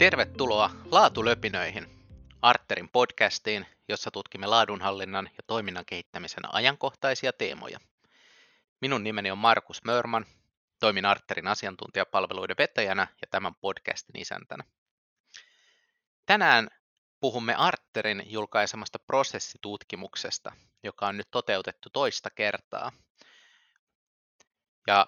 [0.00, 1.86] Tervetuloa Laatulöpinöihin,
[2.42, 7.78] Arterin podcastiin, jossa tutkimme laadunhallinnan ja toiminnan kehittämisen ajankohtaisia teemoja.
[8.80, 10.26] Minun nimeni on Markus Mörman,
[10.78, 14.64] toimin Arterin asiantuntijapalveluiden vetäjänä ja tämän podcastin isäntänä.
[16.26, 16.68] Tänään
[17.20, 22.92] puhumme Arterin julkaisemasta prosessitutkimuksesta, joka on nyt toteutettu toista kertaa.
[24.86, 25.06] Ja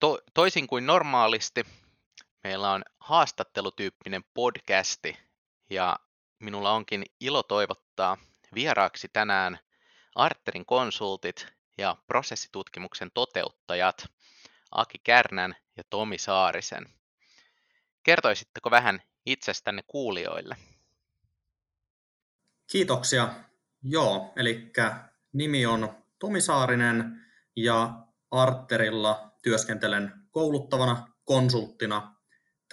[0.00, 1.64] to- toisin kuin normaalisti,
[2.44, 5.18] meillä on haastattelutyyppinen podcasti
[5.70, 5.96] ja
[6.38, 8.16] minulla onkin ilo toivottaa
[8.54, 9.58] vieraaksi tänään
[10.14, 11.46] Arterin konsultit
[11.78, 14.06] ja prosessitutkimuksen toteuttajat
[14.70, 16.86] Aki Kärnän ja Tomi Saarisen.
[18.02, 20.56] Kertoisitteko vähän itsestänne kuulijoille?
[22.72, 23.34] Kiitoksia.
[23.82, 24.72] Joo, eli
[25.32, 27.26] nimi on Tomi Saarinen
[27.56, 32.13] ja Arterilla työskentelen kouluttavana konsulttina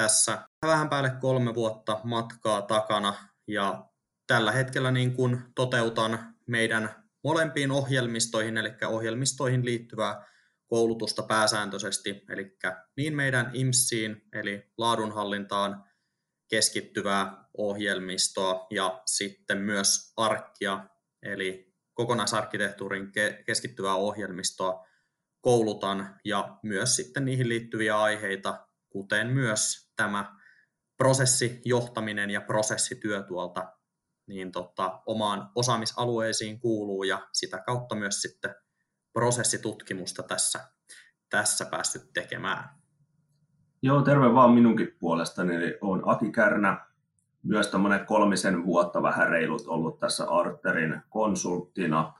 [0.01, 3.13] tässä vähän päälle kolme vuotta matkaa takana
[3.47, 3.85] ja
[4.27, 10.25] tällä hetkellä niin kuin toteutan meidän molempiin ohjelmistoihin, eli ohjelmistoihin liittyvää
[10.67, 12.57] koulutusta pääsääntöisesti, eli
[12.97, 15.83] niin meidän IMSiin, eli laadunhallintaan
[16.49, 20.85] keskittyvää ohjelmistoa ja sitten myös arkkia,
[21.23, 23.11] eli kokonaisarkkitehtuurin
[23.45, 24.85] keskittyvää ohjelmistoa
[25.41, 30.35] koulutan ja myös sitten niihin liittyviä aiheita, kuten myös tämä
[30.97, 33.73] prosessijohtaminen ja prosessityö tuolta
[34.27, 38.55] niin tota, omaan osaamisalueisiin kuuluu ja sitä kautta myös sitten
[39.13, 40.59] prosessitutkimusta tässä,
[41.29, 42.69] tässä päässyt tekemään.
[43.81, 45.55] Joo, terve vaan minunkin puolestani.
[45.55, 46.85] Eli olen Aki Kärnä,
[47.43, 52.13] myös tämmöinen kolmisen vuotta vähän reilut ollut tässä Arterin konsulttina.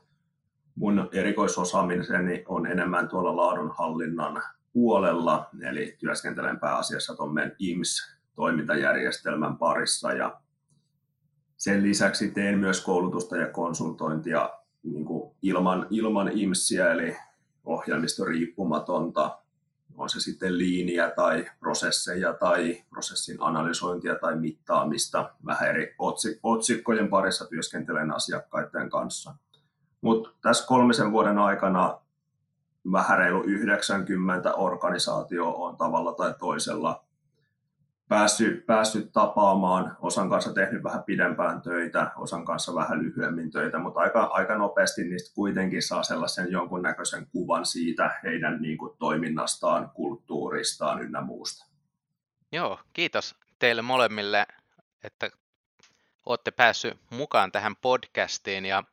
[0.76, 10.42] Mun erikoisosaamiseni on enemmän tuolla laadunhallinnan puolella, eli työskentelen pääasiassa tuon IMS-toimintajärjestelmän parissa ja
[11.58, 14.50] sen lisäksi teen myös koulutusta ja konsultointia
[14.84, 17.18] niin kuin ilman, ilman IMSiä, eli
[17.66, 19.38] ohjelmistoriippumatonta,
[19.98, 25.34] on se sitten liiniä tai prosesseja tai prosessin analysointia tai mittaamista.
[25.46, 25.96] Vähän eri
[26.44, 29.36] otsikkojen parissa työskentelen asiakkaiden kanssa.
[30.02, 32.01] Mutta tässä kolmisen vuoden aikana
[32.92, 37.04] vähän reilu 90 organisaatio on tavalla tai toisella
[38.12, 44.00] päässyt, päässyt tapaamaan, osan kanssa tehnyt vähän pidempään töitä, osan kanssa vähän lyhyemmin töitä, mutta
[44.00, 51.02] aika, aika nopeasti niistä kuitenkin saa sellaisen jonkunnäköisen kuvan siitä heidän niin kuin, toiminnastaan, kulttuuristaan
[51.02, 51.66] ynnä muusta.
[52.52, 54.46] Joo, kiitos teille molemmille,
[55.04, 55.30] että
[56.26, 58.84] olette päässyt mukaan tähän podcastiin ja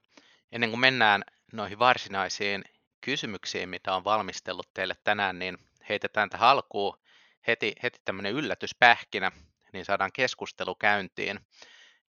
[0.52, 2.64] ennen kuin mennään noihin varsinaisiin
[3.08, 5.58] kysymyksiin, mitä on valmistellut teille tänään, niin
[5.88, 6.98] heitetään tähän alkuun
[7.46, 9.32] heti, heti tämmöinen yllätyspähkinä,
[9.72, 11.40] niin saadaan keskustelu käyntiin.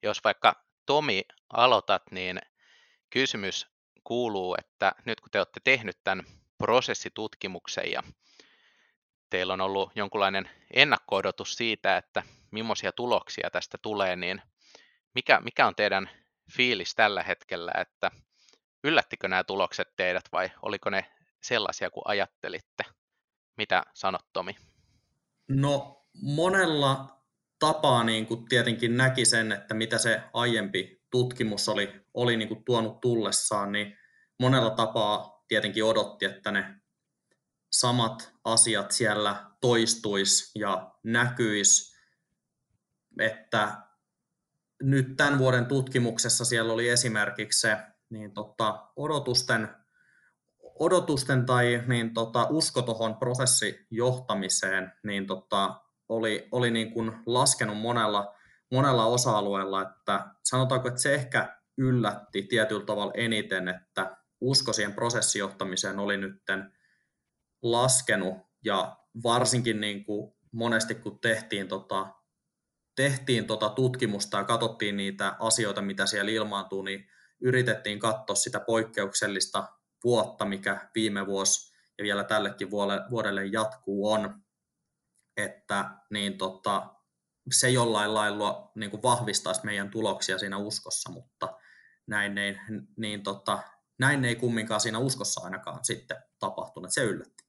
[0.03, 1.21] Jos vaikka Tomi
[1.53, 2.39] aloitat, niin
[3.09, 3.67] kysymys
[4.03, 6.25] kuuluu, että nyt kun te olette tehnyt tämän
[6.57, 8.03] prosessitutkimuksen ja
[9.29, 14.41] teillä on ollut jonkunlainen ennakko-odotus siitä, että millaisia tuloksia tästä tulee, niin
[15.15, 16.09] mikä, mikä on teidän
[16.51, 18.11] fiilis tällä hetkellä, että
[18.83, 21.05] yllättikö nämä tulokset teidät vai oliko ne
[21.41, 22.83] sellaisia kuin ajattelitte?
[23.57, 24.55] Mitä sanot Tomi?
[25.47, 27.19] No monella
[27.59, 32.63] tapaa niin kuin tietenkin näki sen, että mitä se aiempi tutkimus oli, oli niin kuin
[32.65, 33.97] tuonut tullessaan, niin
[34.39, 36.75] monella tapaa tietenkin odotti, että ne
[37.71, 41.95] samat asiat siellä toistuis ja näkyis,
[43.19, 43.77] että
[44.83, 47.77] nyt tämän vuoden tutkimuksessa siellä oli esimerkiksi se
[48.09, 49.69] niin tota, odotusten
[50.79, 58.35] odotusten tai niin tota, usko tuohon prosessijohtamiseen niin tota, oli, oli niin kuin laskenut monella,
[58.71, 65.99] monella osa-alueella, että sanotaanko, että se ehkä yllätti tietyllä tavalla eniten, että usko siihen prosessijohtamiseen
[65.99, 66.73] oli nytten
[67.61, 72.07] laskenut ja varsinkin niin kuin monesti kun tehtiin, tota,
[72.95, 77.05] tehtiin tota tutkimusta ja katsottiin niitä asioita, mitä siellä ilmaantuu, niin
[77.41, 79.67] yritettiin katsoa sitä poikkeuksellista
[80.03, 82.71] vuotta, mikä viime vuosi ja vielä tällekin
[83.11, 84.41] vuodelle jatkuu on,
[85.37, 86.95] että niin tota,
[87.51, 91.57] se jollain lailla niin kuin vahvistaisi meidän tuloksia siinä uskossa, mutta
[92.07, 92.57] näin ei,
[92.97, 93.59] niin tota,
[93.99, 97.43] näin ei kumminkaan siinä uskossa ainakaan sitten tapahtunut, se yllätti.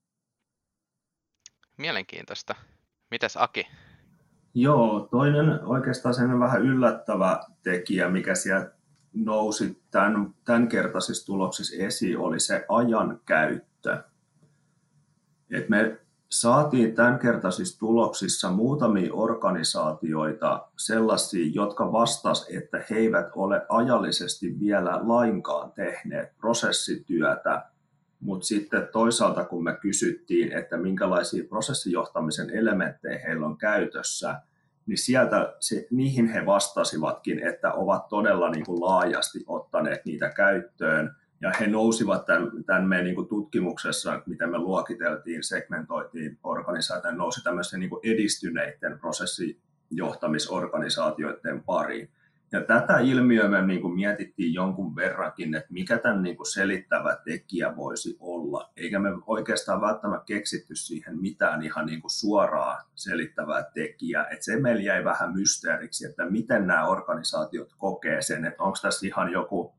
[1.79, 2.55] Mielenkiintoista.
[3.11, 3.67] Mitäs Aki?
[4.55, 8.80] Joo, toinen oikeastaan sen vähän yllättävä tekijä, mikä sieltä
[9.15, 14.03] nousi tämän, tämänkertaisissa tuloksissa esiin, oli se ajan käyttö.
[15.51, 24.61] Et me saatiin tämänkertaisissa tuloksissa muutamia organisaatioita sellaisia, jotka vastas, että he eivät ole ajallisesti
[24.61, 27.65] vielä lainkaan tehneet prosessityötä,
[28.21, 34.43] mutta sitten toisaalta kun me kysyttiin, että minkälaisia prosessijohtamisen elementtejä heillä on käytössä,
[34.91, 41.17] niin sieltä se, niihin he vastasivatkin, että ovat todella niin kuin laajasti ottaneet niitä käyttöön
[41.41, 47.81] ja he nousivat tämän, tämän meidän niin tutkimuksessa, miten me luokiteltiin, segmentoitiin organisaatioita, nousi tämmöisen
[47.81, 52.11] niin edistyneiden prosessijohtamisorganisaatioiden pariin.
[52.53, 57.17] Ja tätä ilmiöä me niin kuin mietittiin jonkun verrankin, että mikä tämän niin kuin selittävä
[57.25, 58.71] tekijä voisi olla.
[58.77, 64.29] Eikä me oikeastaan välttämättä keksitty siihen mitään ihan niin kuin suoraa selittävää tekijää.
[64.29, 69.07] Että se meillä jäi vähän mysteeriksi, että miten nämä organisaatiot kokee sen, että onko tässä
[69.07, 69.75] ihan joku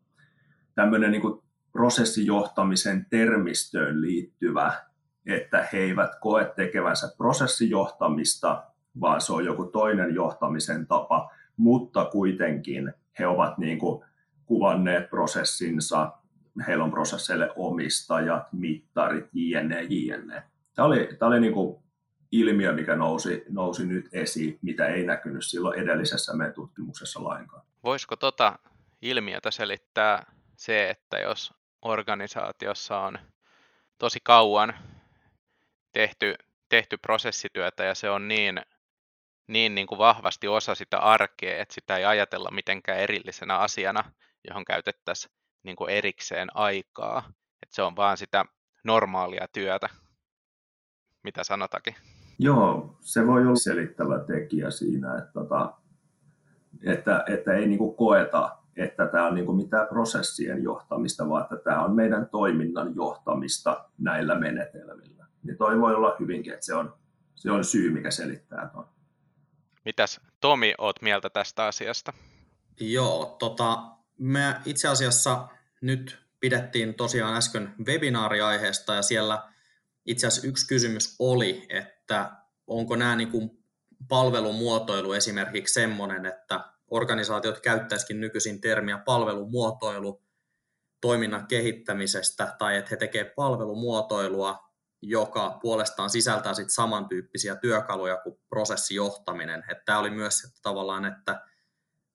[0.75, 4.73] tämmöinen niin kuin prosessijohtamisen termistöön liittyvä,
[5.25, 8.63] että he eivät koe tekevänsä prosessijohtamista,
[9.01, 11.31] vaan se on joku toinen johtamisen tapa,
[11.61, 14.05] mutta kuitenkin he ovat niin kuin
[14.45, 16.11] kuvanneet prosessinsa,
[16.67, 20.43] heillä on prosesseille omistajat, mittarit, jne, jne.
[20.73, 21.83] Tämä oli, tämä oli niin kuin
[22.31, 27.63] ilmiö, mikä nousi, nousi nyt esiin, mitä ei näkynyt silloin edellisessä meidän tutkimuksessa lainkaan.
[27.83, 28.59] Voisiko tota
[29.01, 30.25] ilmiötä selittää
[30.55, 33.19] se, että jos organisaatiossa on
[33.97, 34.73] tosi kauan
[35.91, 36.35] tehty,
[36.69, 38.61] tehty prosessityötä ja se on niin,
[39.51, 44.03] niin, niin kuin vahvasti osa sitä arkea, että sitä ei ajatella mitenkään erillisenä asiana,
[44.47, 45.31] johon käytettäisiin
[45.63, 47.23] niin kuin erikseen aikaa.
[47.63, 48.45] Että se on vaan sitä
[48.83, 49.89] normaalia työtä,
[51.23, 51.95] mitä sanotakin.
[52.39, 55.73] Joo, se voi olla selittävä tekijä siinä, että, tota,
[56.85, 61.43] että, että ei niin kuin koeta että tämä on niin kuin mitään prosessien johtamista, vaan
[61.43, 65.25] että tämä on meidän toiminnan johtamista näillä menetelmillä.
[65.43, 66.93] Niin toi voi olla hyvinkin, että se on,
[67.35, 68.85] se on syy, mikä selittää tuon.
[69.85, 72.13] Mitäs Tomi, oot mieltä tästä asiasta?
[72.79, 73.77] Joo, tota,
[74.17, 75.47] me itse asiassa
[75.81, 79.51] nyt pidettiin tosiaan äsken webinaariaiheesta ja siellä
[80.05, 82.31] itse asiassa yksi kysymys oli, että
[82.67, 83.51] onko nämä niin kuin
[84.07, 90.23] palvelumuotoilu esimerkiksi semmoinen, että organisaatiot käyttäisikin nykyisin termiä palvelumuotoilu
[91.01, 94.70] toiminnan kehittämisestä tai että he tekevät palvelumuotoilua,
[95.01, 99.63] joka puolestaan sisältää sit samantyyppisiä työkaluja kuin prosessijohtaminen.
[99.85, 101.41] Tämä oli myös että tavallaan, että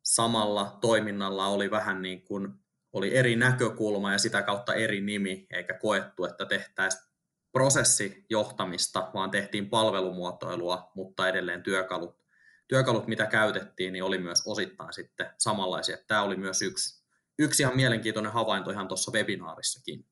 [0.04, 2.48] samalla toiminnalla oli vähän niin kuin
[2.92, 7.04] oli eri näkökulma ja sitä kautta eri nimi, eikä koettu, että tehtäisiin
[7.52, 12.26] prosessijohtamista, vaan tehtiin palvelumuotoilua, mutta edelleen työkalut
[12.68, 15.96] työkalut, mitä käytettiin, niin oli myös osittain sitten samanlaisia.
[16.06, 17.04] Tämä oli myös yksi,
[17.38, 20.06] yksi ihan mielenkiintoinen havainto ihan tuossa webinaarissakin.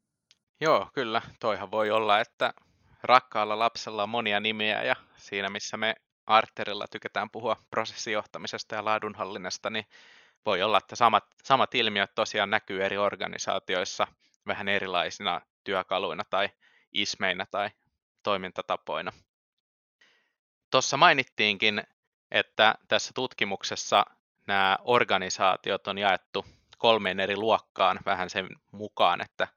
[0.61, 1.23] Joo, kyllä.
[1.41, 2.55] Toihan voi olla, että
[3.05, 5.95] rakkaalla lapsella on monia nimiä ja siinä missä me
[6.27, 9.87] Arterilla tykätään puhua prosessijohtamisesta ja laadunhallinnasta, niin
[10.47, 14.06] voi olla, että samat, samat ilmiöt tosiaan näkyy eri organisaatioissa
[14.47, 16.49] vähän erilaisina työkaluina tai
[16.93, 17.71] ismeinä tai
[18.23, 19.12] toimintatapoina.
[20.71, 21.83] Tuossa mainittiinkin
[22.35, 24.06] että tässä tutkimuksessa
[24.47, 26.47] nämä organisaatiot on jaettu
[26.79, 29.49] kolmeen eri luokkaan vähän sen mukaan, että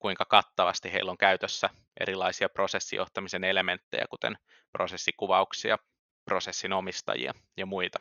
[0.00, 1.70] kuinka kattavasti heillä on käytössä
[2.00, 4.38] erilaisia prosessijohtamisen elementtejä, kuten
[4.72, 5.78] prosessikuvauksia,
[6.24, 7.98] prosessin omistajia ja muita.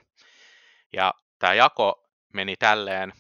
[0.93, 3.13] Ja tämä jako meni tälleen,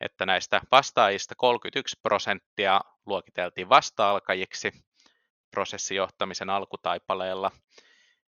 [0.00, 4.72] että näistä vastaajista 31 prosenttia luokiteltiin vasta-alkajiksi
[5.50, 7.50] prosessijohtamisen alkutaipaleella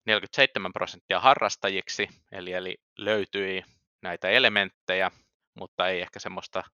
[0.06, 3.64] 47 prosenttia harrastajiksi, eli, eli löytyi
[4.02, 5.10] näitä elementtejä,
[5.54, 6.64] mutta ei ehkä semmoista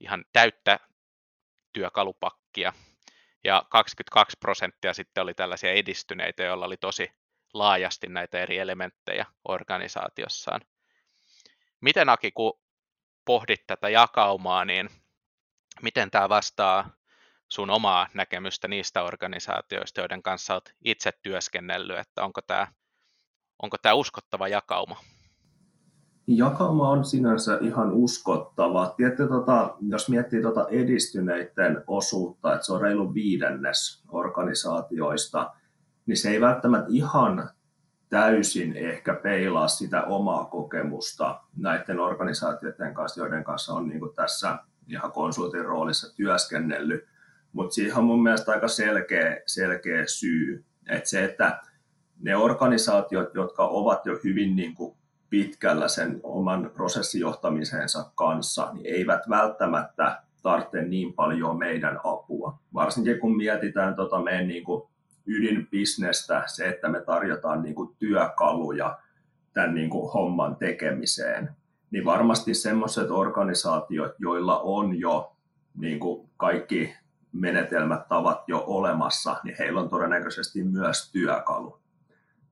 [0.00, 0.80] ihan täyttä
[1.72, 2.41] työkalupakkia.
[3.44, 7.12] Ja 22 prosenttia sitten oli tällaisia edistyneitä, joilla oli tosi
[7.54, 10.60] laajasti näitä eri elementtejä organisaatiossaan.
[11.80, 12.60] Miten Aki, kun
[13.24, 14.90] pohdit tätä jakaumaa, niin
[15.82, 16.90] miten tämä vastaa
[17.48, 22.66] sun omaa näkemystä niistä organisaatioista, joiden kanssa olet itse työskennellyt, että onko tämä,
[23.62, 24.96] onko tämä uskottava jakauma?
[26.26, 28.94] Jakauma on sinänsä ihan uskottava.
[28.96, 35.54] Tietysti, tota, jos miettii tota edistyneiden osuutta, että se on reilu viidennes organisaatioista,
[36.06, 37.50] niin se ei välttämättä ihan
[38.08, 45.12] täysin ehkä peilaa sitä omaa kokemusta näiden organisaatioiden kanssa, joiden kanssa on niin tässä ihan
[45.12, 47.04] konsultin roolissa työskennellyt.
[47.52, 50.64] Mutta siihen on mun mielestä aika selkeä, selkeä syy.
[50.88, 51.62] Että se, että
[52.20, 54.96] ne organisaatiot, jotka ovat jo hyvin niin kuin
[55.32, 62.58] pitkällä sen oman prosessijohtamisensa kanssa, niin eivät välttämättä tarvitse niin paljon meidän apua.
[62.74, 64.82] Varsinkin kun mietitään tota meidän niin kuin
[65.26, 68.98] ydinbisnestä se, että me tarjotaan niin kuin työkaluja
[69.52, 71.50] tämän niin kuin homman tekemiseen,
[71.90, 75.36] niin varmasti semmoiset organisaatiot, joilla on jo
[75.78, 76.94] niin kuin kaikki
[77.32, 81.78] menetelmät, tavat jo olemassa, niin heillä on todennäköisesti myös työkalu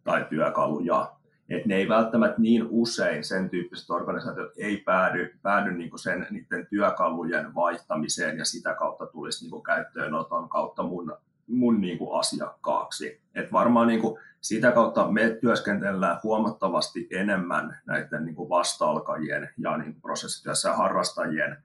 [0.05, 1.20] tai työkaluja.
[1.51, 6.67] Et ne ei välttämättä niin usein, sen tyyppiset organisaatiot ei päädy, päädy niinku sen, niiden
[6.67, 11.17] työkalujen vaihtamiseen ja sitä kautta tulisi niinku käyttöönoton kautta mun,
[11.47, 13.21] mun niinku asiakkaaksi.
[13.35, 20.73] Et varmaan niinku sitä kautta me työskentellään huomattavasti enemmän näiden niinku vasta-alkajien ja niinku prosessityössä
[20.73, 21.57] harrastajien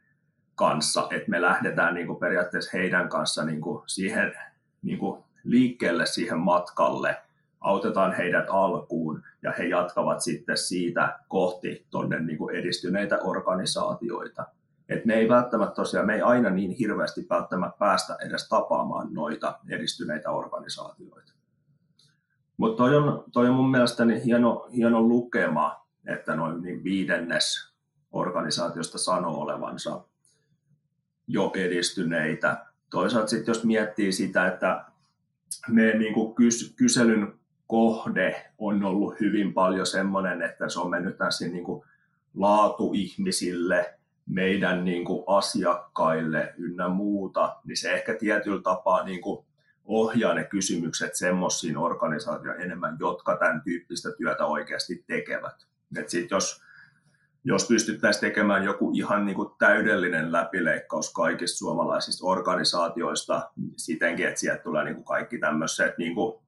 [0.56, 4.34] kanssa, että me lähdetään niin kuin periaatteessa heidän kanssa niin kuin siihen
[4.82, 7.18] niin kuin liikkeelle siihen matkalle,
[7.65, 14.45] autetaan heidät alkuun ja he jatkavat sitten siitä kohti tuonne niin kuin edistyneitä organisaatioita.
[14.89, 19.60] Et me ei välttämättä tosiaan, me ei aina niin hirveästi välttämättä päästä edes tapaamaan noita
[19.69, 21.34] edistyneitä organisaatioita.
[22.57, 27.74] Mutta toi on, toi on mun mielestäni hieno, hieno lukema, että noin niin viidennes
[28.12, 30.03] organisaatiosta sanoo olevansa
[31.27, 32.65] jo edistyneitä.
[32.89, 34.86] Toisaalta sitten jos miettii sitä, että
[35.67, 41.17] me niin kuin kys- kyselyn kohde on ollut hyvin paljon semmoinen, että se on mennyt
[41.17, 41.86] tässä niin kuin
[42.34, 43.93] laatuihmisille,
[44.25, 49.45] meidän niin kuin asiakkaille ynnä muuta, niin se ehkä tietyllä tapaa niin kuin
[49.86, 55.55] ohjaa ne kysymykset semmoisiin organisaatioihin enemmän, jotka tämän tyyppistä työtä oikeasti tekevät.
[55.98, 56.65] Et sit jos
[57.48, 64.63] jos pystyttäisiin tekemään joku ihan niin kuin täydellinen läpileikkaus kaikista suomalaisista organisaatioista sitenkin, että sieltä
[64.63, 66.45] tulee niin kuin kaikki tämmöiset niin kuin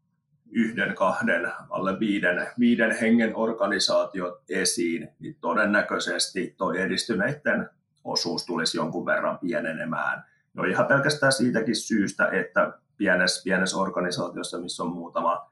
[0.51, 7.70] yhden, kahden, alle viiden, viiden hengen organisaatiot esiin, niin todennäköisesti tuo edistyneiden
[8.04, 10.24] osuus tulisi jonkun verran pienenemään.
[10.54, 15.51] No ihan pelkästään siitäkin syystä, että pienessä, pienessä organisaatiossa, missä on muutama,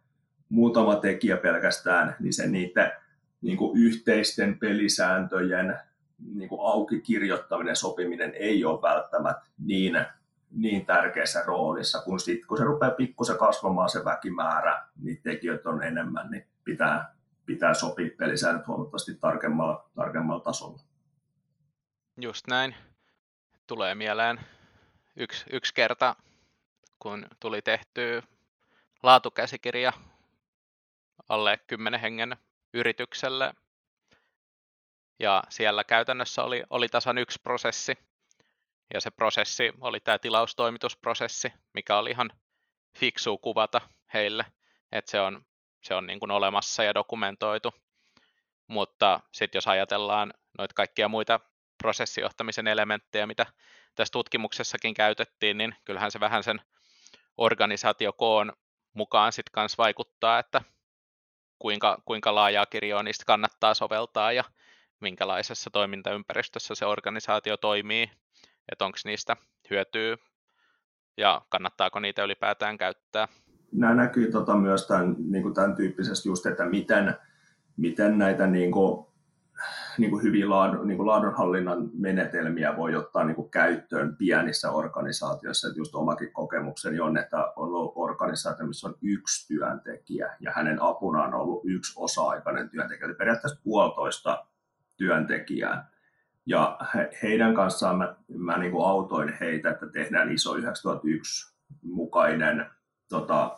[0.49, 2.91] muutama tekijä pelkästään, niin se niiden
[3.41, 5.79] niin kuin yhteisten pelisääntöjen
[6.33, 10.05] niin kuin auki kirjoittaminen, sopiminen ei ole välttämättä niin,
[10.55, 15.83] niin tärkeässä roolissa, kun, sit, kun se rupeaa pikkusen kasvamaan se väkimäärä, niin tekijöitä on
[15.83, 20.79] enemmän, niin pitää, pitää sopia pelisäännöt huomattavasti tarkemmalla, tarkemmalla tasolla.
[22.21, 22.75] Just näin.
[23.67, 24.39] Tulee mieleen
[25.15, 26.15] yksi, yksi kerta,
[26.99, 28.23] kun tuli tehty
[29.03, 29.93] laatukäsikirja
[31.29, 32.37] alle 10 hengen
[32.73, 33.53] yritykselle.
[35.19, 37.97] Ja siellä käytännössä oli, oli tasan yksi prosessi.
[38.93, 42.31] Ja se prosessi oli tämä tilaustoimitusprosessi, mikä oli ihan
[42.97, 43.81] fiksu kuvata
[44.13, 44.45] heille,
[44.91, 45.45] että se on,
[45.83, 47.73] se on niin kuin olemassa ja dokumentoitu.
[48.67, 51.39] Mutta sitten jos ajatellaan noita kaikkia muita
[51.77, 53.45] prosessijohtamisen elementtejä, mitä
[53.95, 56.61] tässä tutkimuksessakin käytettiin, niin kyllähän se vähän sen
[57.37, 58.53] organisaatiokoon
[58.93, 60.61] mukaan sitten kanssa vaikuttaa, että
[61.59, 64.43] kuinka, kuinka laajaa kirjoa niistä kannattaa soveltaa ja
[64.99, 68.11] minkälaisessa toimintaympäristössä se organisaatio toimii,
[68.71, 69.37] että onko niistä
[69.69, 70.17] hyötyä
[71.17, 73.27] ja kannattaako niitä ylipäätään käyttää.
[73.71, 77.15] Nämä näkyy tota myös tämän, niin kuin tämän tyyppisesti just, että miten,
[77.77, 79.05] miten näitä niin kuin
[79.97, 85.67] niin kuin hyviä laadun, niin kuin laadunhallinnan menetelmiä voi ottaa niin kuin käyttöön pienissä organisaatioissa.
[85.67, 90.81] Että just omakin kokemukseni on, että on ollut organisaatio, missä on yksi työntekijä ja hänen
[90.81, 94.45] apunaan on ollut yksi osa-aikainen työntekijä, eli periaatteessa puolitoista
[94.97, 95.94] työntekijää.
[96.45, 102.65] Ja he, heidän kanssaan mä, mä niin kuin autoin heitä, että tehdään ISO 9001 mukainen
[103.09, 103.57] tota,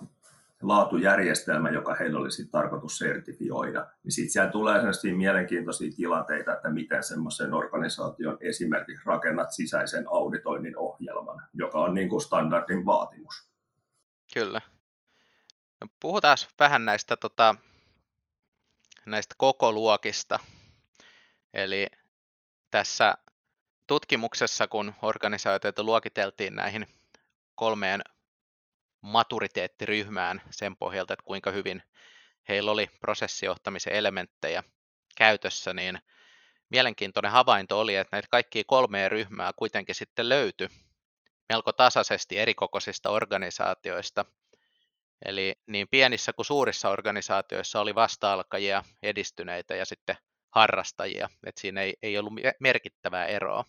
[0.61, 3.87] laatujärjestelmä, joka heillä olisi tarkoitus sertifioida.
[4.03, 10.77] Niin sitten siellä tulee sellaisia mielenkiintoisia tilanteita, että miten semmoisen organisaation esimerkiksi rakennat sisäisen auditoinnin
[10.77, 13.49] ohjelman, joka on niin kuin standardin vaatimus.
[14.33, 14.61] Kyllä.
[15.81, 17.55] No, puhutaan vähän näistä, tota,
[19.05, 20.39] näistä koko luokista.
[21.53, 21.87] Eli
[22.71, 23.13] tässä
[23.87, 26.87] tutkimuksessa, kun organisaatioita luokiteltiin näihin
[27.55, 28.01] kolmeen
[29.01, 31.83] maturiteettiryhmään sen pohjalta, että kuinka hyvin
[32.49, 34.63] heillä oli prosessijohtamisen elementtejä
[35.17, 35.99] käytössä, niin
[36.69, 40.69] mielenkiintoinen havainto oli, että näitä kaikkia kolmea ryhmää kuitenkin sitten löytyi
[41.49, 44.25] melko tasaisesti erikokoisista organisaatioista.
[45.25, 50.17] Eli niin pienissä kuin suurissa organisaatioissa oli vasta-alkajia, edistyneitä ja sitten
[50.49, 53.65] harrastajia, että siinä ei, ei ollut merkittävää eroa.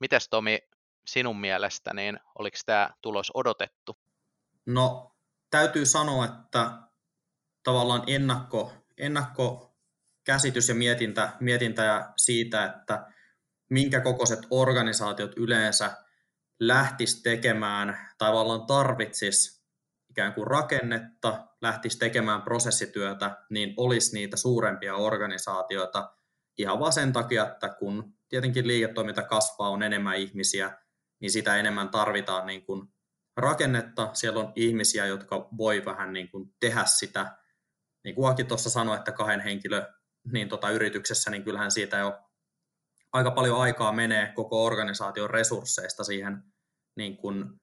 [0.00, 0.58] Mitäs Tomi,
[1.06, 3.96] sinun mielestä, niin oliko tämä tulos odotettu?
[4.66, 5.14] No
[5.50, 6.70] täytyy sanoa, että
[7.62, 13.06] tavallaan ennakko, ennakkokäsitys ja mietintä, mietintä siitä, että
[13.68, 15.96] minkä kokoiset organisaatiot yleensä
[16.60, 19.57] lähtis tekemään, tavallaan tarvitsis
[20.18, 26.14] ikään kuin rakennetta, lähtisi tekemään prosessityötä, niin olisi niitä suurempia organisaatioita
[26.58, 30.78] ihan vaan sen takia, että kun tietenkin liiketoiminta kasvaa, on enemmän ihmisiä,
[31.20, 32.88] niin sitä enemmän tarvitaan niin kuin
[33.36, 34.10] rakennetta.
[34.12, 37.36] Siellä on ihmisiä, jotka voi vähän niin kuin tehdä sitä.
[38.04, 39.86] Niin kuin Aki tuossa sanoi, että kahden henkilö
[40.32, 42.18] niin tota yrityksessä, niin kyllähän siitä jo
[43.12, 46.42] aika paljon aikaa menee koko organisaation resursseista siihen
[46.96, 47.60] niin kuin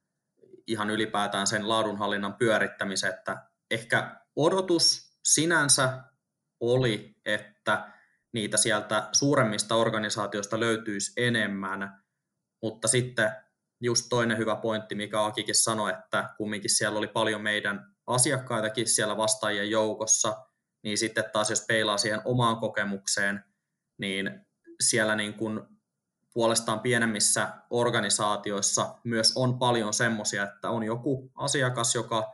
[0.67, 3.37] ihan ylipäätään sen laadunhallinnan pyörittämiseen, että
[3.71, 6.03] ehkä odotus sinänsä
[6.59, 7.91] oli, että
[8.33, 12.03] niitä sieltä suuremmista organisaatioista löytyisi enemmän,
[12.61, 13.31] mutta sitten
[13.81, 19.17] just toinen hyvä pointti, mikä Akikin sanoi, että kumminkin siellä oli paljon meidän asiakkaitakin siellä
[19.17, 20.37] vastaajien joukossa,
[20.83, 23.43] niin sitten taas jos peilaa siihen omaan kokemukseen,
[23.97, 24.45] niin
[24.79, 25.74] siellä niin kuin
[26.35, 32.33] puolestaan pienemmissä organisaatioissa myös on paljon semmoisia, että on joku asiakas, joka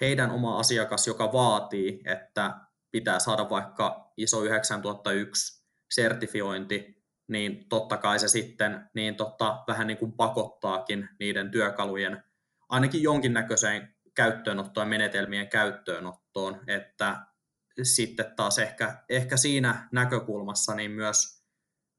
[0.00, 2.54] heidän oma asiakas, joka vaatii, että
[2.90, 9.98] pitää saada vaikka ISO 9001 sertifiointi, niin totta kai se sitten niin totta, vähän niin
[9.98, 12.24] kuin pakottaakin niiden työkalujen
[12.68, 17.26] ainakin jonkinnäköiseen käyttöönottoon ja menetelmien käyttöönottoon, että
[17.82, 21.35] sitten taas ehkä, ehkä siinä näkökulmassa niin myös,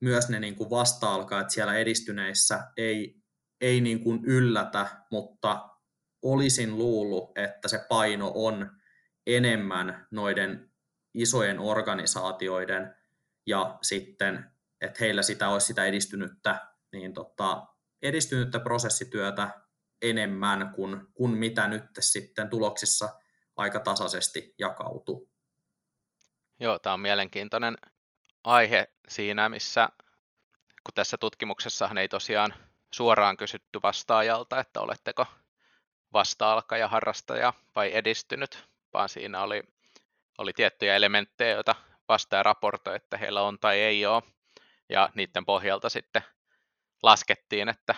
[0.02, 3.22] myös ne niin kuin vasta-alkaat siellä edistyneissä ei,
[3.62, 5.70] ei niin kuin yllätä, mutta
[6.22, 8.72] olisin luullut, että se paino on
[9.28, 10.72] enemmän noiden
[11.14, 12.96] isojen organisaatioiden
[13.48, 14.52] ja sitten,
[14.82, 17.68] että heillä sitä olisi sitä edistynyttä, niin tota,
[18.02, 19.50] edistynyttä prosessityötä
[20.02, 23.10] enemmän kuin, kuin mitä nyt sitten tuloksissa
[23.56, 25.32] aika tasaisesti jakautuu.
[26.60, 27.78] Joo, tämä on mielenkiintoinen
[28.44, 29.90] aihe siinä, missä
[30.84, 32.54] kun tässä tutkimuksessahan ei tosiaan
[32.94, 35.26] suoraan kysytty vastaajalta, että oletteko
[36.14, 39.64] vasta-alkaja, harrastaja vai edistynyt, vaan siinä oli
[40.38, 41.76] oli tiettyjä elementtejä, joita
[42.10, 44.24] vastaaja raportoi, että heillä on tai ei ole.
[44.90, 46.22] Ja niiden pohjalta sitten
[47.04, 47.96] laskettiin, että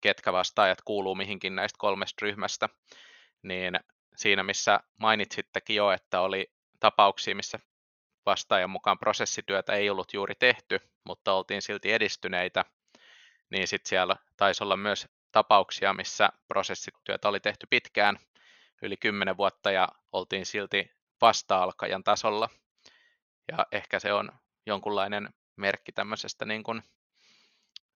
[0.00, 2.68] ketkä vastaajat kuuluu mihinkin näistä kolmesta ryhmästä.
[3.42, 3.80] Niin
[4.16, 7.58] siinä, missä mainitsittekin jo, että oli tapauksia, missä
[8.28, 12.64] vastaajan mukaan prosessityötä ei ollut juuri tehty, mutta oltiin silti edistyneitä,
[13.50, 18.18] niin sitten siellä taisi olla myös tapauksia, missä prosessityötä oli tehty pitkään,
[18.82, 22.48] yli 10 vuotta, ja oltiin silti vasta-alkajan tasolla.
[23.52, 24.32] Ja ehkä se on
[24.66, 26.82] jonkunlainen merkki tämmöisestä niin kuin,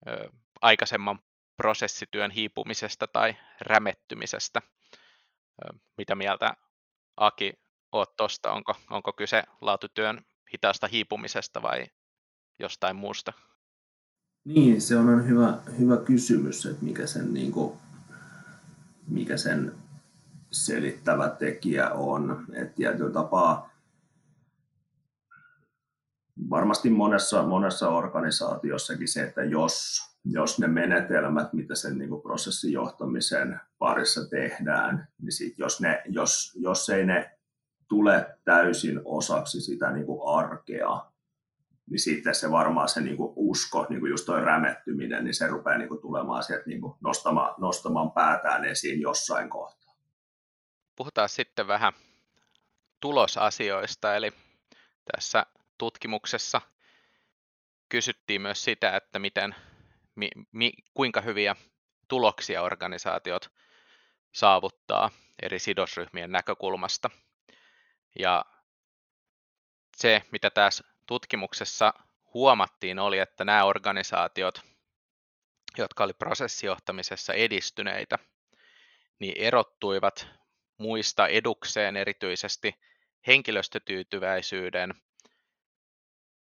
[0.07, 0.29] ö,
[0.61, 1.19] aikaisemman
[1.57, 4.61] prosessityön hiipumisesta tai rämettymisestä.
[5.65, 6.53] Ö, mitä mieltä
[7.17, 7.53] Aki
[7.91, 8.51] oot tuosta?
[8.51, 10.21] Onko, onko kyse laatutyön
[10.53, 11.85] hitaasta hiipumisesta vai
[12.59, 13.33] jostain muusta?
[14.45, 17.77] Niin, se on hyvä, hyvä kysymys, että mikä sen, niin kuin,
[19.07, 19.75] mikä sen
[20.51, 22.45] selittävä tekijä on.
[22.53, 23.69] Että tietyllä tapaa
[26.49, 32.71] varmasti monessa, monessa organisaatiossakin se, että jos, jos ne menetelmät, mitä sen niin kuin prosessin
[32.71, 37.37] johtamisen parissa tehdään, niin sit jos, ne, jos, jos ei ne
[37.91, 41.05] tule täysin osaksi sitä niin kuin arkea,
[41.89, 45.47] niin sitten se varmaan se niin kuin usko, niin kuin just toi rämettyminen, niin se
[45.47, 49.81] rupeaa niin kuin tulemaan sieltä niin kuin nostamaan, nostamaan päätään esiin jossain kohtaa
[51.01, 51.93] puhutaan sitten vähän
[52.99, 54.31] tulosasioista, eli
[55.11, 55.45] tässä
[55.77, 56.61] tutkimuksessa
[57.89, 59.55] kysyttiin myös sitä, että miten,
[60.15, 61.55] mi, mi, kuinka hyviä
[62.07, 63.51] tuloksia organisaatiot
[64.31, 67.09] saavuttaa eri sidosryhmien näkökulmasta.
[68.19, 68.45] Ja
[69.97, 71.93] se, mitä tässä tutkimuksessa
[72.33, 74.61] huomattiin, oli, että nämä organisaatiot,
[75.77, 78.17] jotka oli prosessijohtamisessa edistyneitä,
[79.19, 80.27] niin erottuivat
[80.77, 82.79] muista edukseen erityisesti
[83.27, 84.93] henkilöstötyytyväisyyden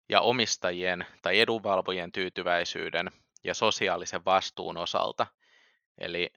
[0.08, 3.10] ja omistajien tai edunvalvojien tyytyväisyyden
[3.44, 5.26] ja sosiaalisen vastuun osalta.
[5.98, 6.32] Eli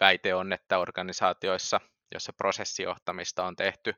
[0.00, 1.80] väite on, että organisaatioissa,
[2.12, 3.94] joissa prosessijohtamista on tehty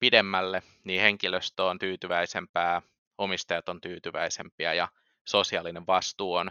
[0.00, 2.82] pidemmälle, niin henkilöstö on tyytyväisempää,
[3.18, 4.88] omistajat on tyytyväisempiä ja
[5.24, 6.50] sosiaalinen vastuu on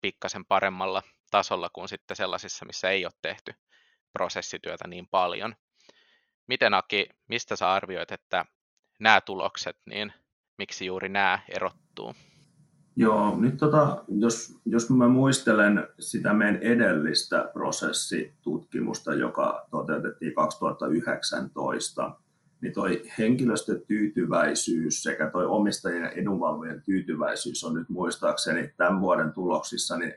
[0.00, 3.52] pikkasen paremmalla tasolla kuin sitten sellaisissa, missä ei ole tehty
[4.12, 5.54] prosessityötä niin paljon.
[6.46, 8.44] Miten Aki, mistä sä arvioit, että
[8.98, 10.12] nämä tulokset, niin
[10.58, 12.14] miksi juuri nämä erottuu?
[12.96, 22.16] Joo, nyt tota, jos, jos mä muistelen sitä meidän edellistä prosessitutkimusta, joka toteutettiin 2019,
[22.62, 29.96] niin toi henkilöstötyytyväisyys sekä toi omistajien ja edunvalvojen tyytyväisyys on nyt muistaakseni tämän vuoden tuloksissa
[29.96, 30.14] niin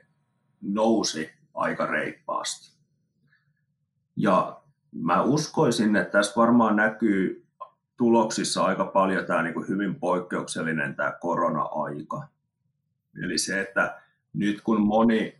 [0.62, 2.74] nousi aika reippaasti.
[4.16, 7.46] Ja mä uskoisin, että tässä varmaan näkyy
[7.96, 12.28] tuloksissa aika paljon tämä niin kuin hyvin poikkeuksellinen tämä korona-aika.
[13.24, 14.00] Eli se, että
[14.32, 15.38] nyt kun moni,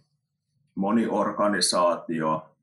[0.75, 2.54] moni organisaatio,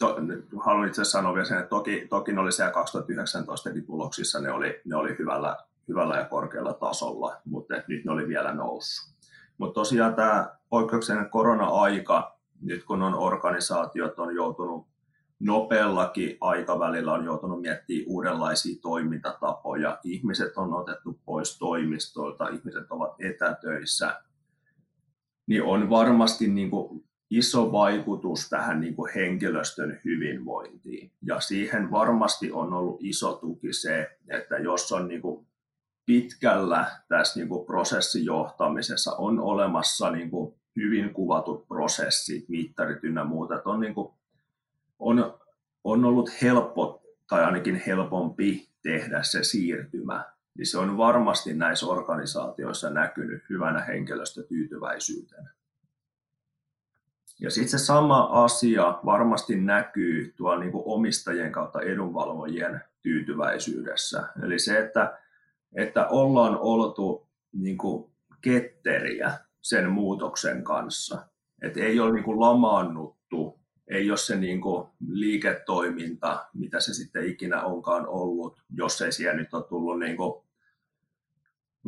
[0.00, 0.16] to,
[0.64, 4.52] haluan itse asiassa sanoa vielä sen, että toki, toki ne oli siellä 2019 tuloksissa, ne
[4.52, 5.56] oli, ne oli hyvällä,
[5.88, 9.14] hyvällä ja korkealla tasolla, mutta nyt ne oli vielä noussut.
[9.58, 14.86] Mutta tosiaan tämä poikkeuksellinen korona-aika, nyt kun on organisaatiot on joutunut
[15.40, 19.98] nopeallakin aikavälillä on joutunut miettimään uudenlaisia toimintatapoja.
[20.04, 24.20] Ihmiset on otettu pois toimistoilta, ihmiset ovat etätöissä,
[25.46, 31.10] niin on varmasti niin kuin iso vaikutus tähän niin kuin henkilöstön hyvinvointiin.
[31.22, 35.46] Ja siihen varmasti on ollut iso tuki se, että jos on niin kuin
[36.06, 43.54] pitkällä tässä niin kuin prosessijohtamisessa on olemassa niin kuin hyvin kuvatut prosessit, mittarit ynnä muuta,
[43.54, 44.12] että on, niin kuin,
[44.98, 45.34] on,
[45.84, 50.24] on ollut helppo tai ainakin helpompi tehdä se siirtymä,
[50.58, 55.50] niin se on varmasti näissä organisaatioissa näkynyt hyvänä henkilöstötyytyväisyytenä.
[57.40, 64.28] Ja sitten se sama asia varmasti näkyy tuolla niin kuin omistajien kautta edunvalvojien tyytyväisyydessä.
[64.42, 65.18] Eli se, että,
[65.76, 71.26] että ollaan oltu niin kuin ketteriä sen muutoksen kanssa.
[71.62, 77.26] Että ei ole niin kuin lamaannuttu, ei ole se niin kuin liiketoiminta, mitä se sitten
[77.26, 80.44] ikinä onkaan ollut, jos ei siellä nyt ole tullut niin kuin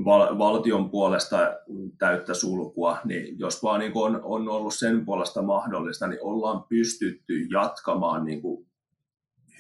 [0.05, 1.39] val- valtion puolesta
[1.99, 7.47] täyttä sulkua, niin jos vaan niin on, on ollut sen puolesta mahdollista, niin ollaan pystytty
[7.51, 8.67] jatkamaan niin kuin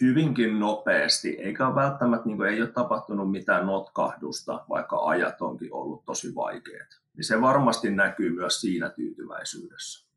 [0.00, 6.04] hyvinkin nopeasti, eikä välttämättä niin kuin, ei ole tapahtunut mitään notkahdusta, vaikka ajat onkin ollut
[6.04, 6.88] tosi vaikeat.
[7.16, 10.08] Niin se varmasti näkyy myös siinä tyytyväisyydessä.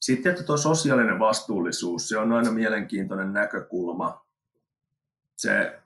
[0.00, 4.26] Sitten, että tuo sosiaalinen vastuullisuus, se on aina mielenkiintoinen näkökulma.
[5.36, 5.79] Se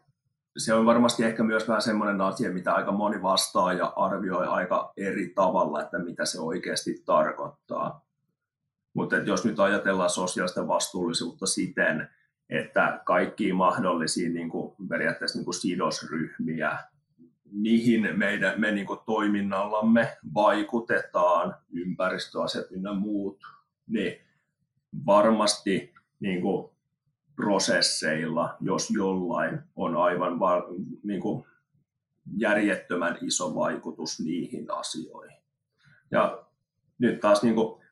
[0.58, 4.92] se on varmasti ehkä myös vähän semmoinen asia, mitä aika moni vastaa ja arvioi aika
[4.96, 8.04] eri tavalla, että mitä se oikeasti tarkoittaa.
[8.94, 12.08] Mutta jos nyt ajatellaan sosiaalista vastuullisuutta siten,
[12.48, 16.78] että kaikki mahdollisia niin kuin, periaatteessa niin kuin sidosryhmiä,
[17.52, 23.38] mihin meidän, me niin kuin, toiminnallamme vaikutetaan, ympäristöasiat ynnä muut,
[23.86, 24.20] niin
[25.06, 26.73] varmasti niin kuin,
[27.36, 30.62] prosesseilla, jos jollain on aivan va,
[31.02, 31.44] niin kuin
[32.36, 35.38] järjettömän iso vaikutus niihin asioihin.
[36.10, 36.44] Ja
[36.98, 37.84] nyt taas niin kuin,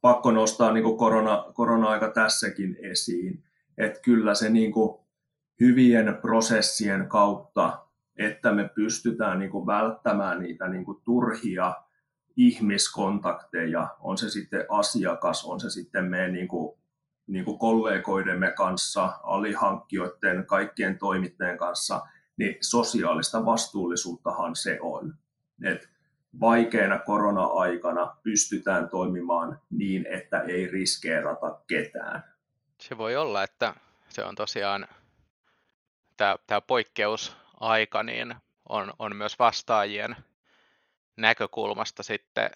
[0.00, 3.44] pakko nostaa niin kuin korona, korona-aika tässäkin esiin,
[3.78, 4.98] että kyllä se niin kuin
[5.60, 11.74] hyvien prosessien kautta, että me pystytään niin kuin välttämään niitä niin kuin turhia
[12.36, 16.78] ihmiskontakteja, on se sitten asiakas, on se sitten meidän niin kuin
[17.26, 22.00] niin kuin kollegoidemme kanssa, alihankkijoiden, kaikkien toimittajien kanssa,
[22.36, 25.14] niin sosiaalista vastuullisuuttahan se on.
[25.64, 25.88] Et
[26.40, 32.24] vaikeana korona-aikana pystytään toimimaan niin, että ei riskeerata ketään.
[32.78, 33.74] Se voi olla, että
[34.08, 34.86] se on tosiaan
[36.16, 38.34] tämä, poikkeusaika, niin
[38.68, 40.16] on, on myös vastaajien
[41.16, 42.50] näkökulmasta sitten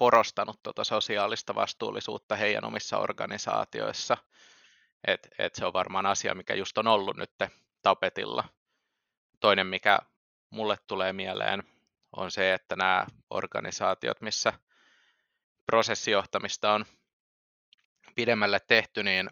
[0.00, 4.16] korostanut tuota sosiaalista vastuullisuutta heidän omissa organisaatioissa.
[5.06, 7.30] Et, et se on varmaan asia, mikä just on ollut nyt
[7.82, 8.44] tapetilla.
[9.40, 9.98] Toinen, mikä
[10.50, 11.62] mulle tulee mieleen,
[12.16, 14.52] on se, että nämä organisaatiot, missä
[15.66, 16.84] prosessijohtamista on
[18.14, 19.30] pidemmälle tehty, niin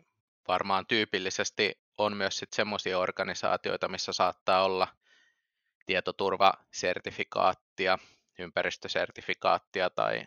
[0.49, 4.89] varmaan tyypillisesti on myös sitten semmoisia organisaatioita, missä saattaa olla
[5.87, 7.99] tietoturvasertifikaattia,
[8.39, 10.27] ympäristösertifikaattia tai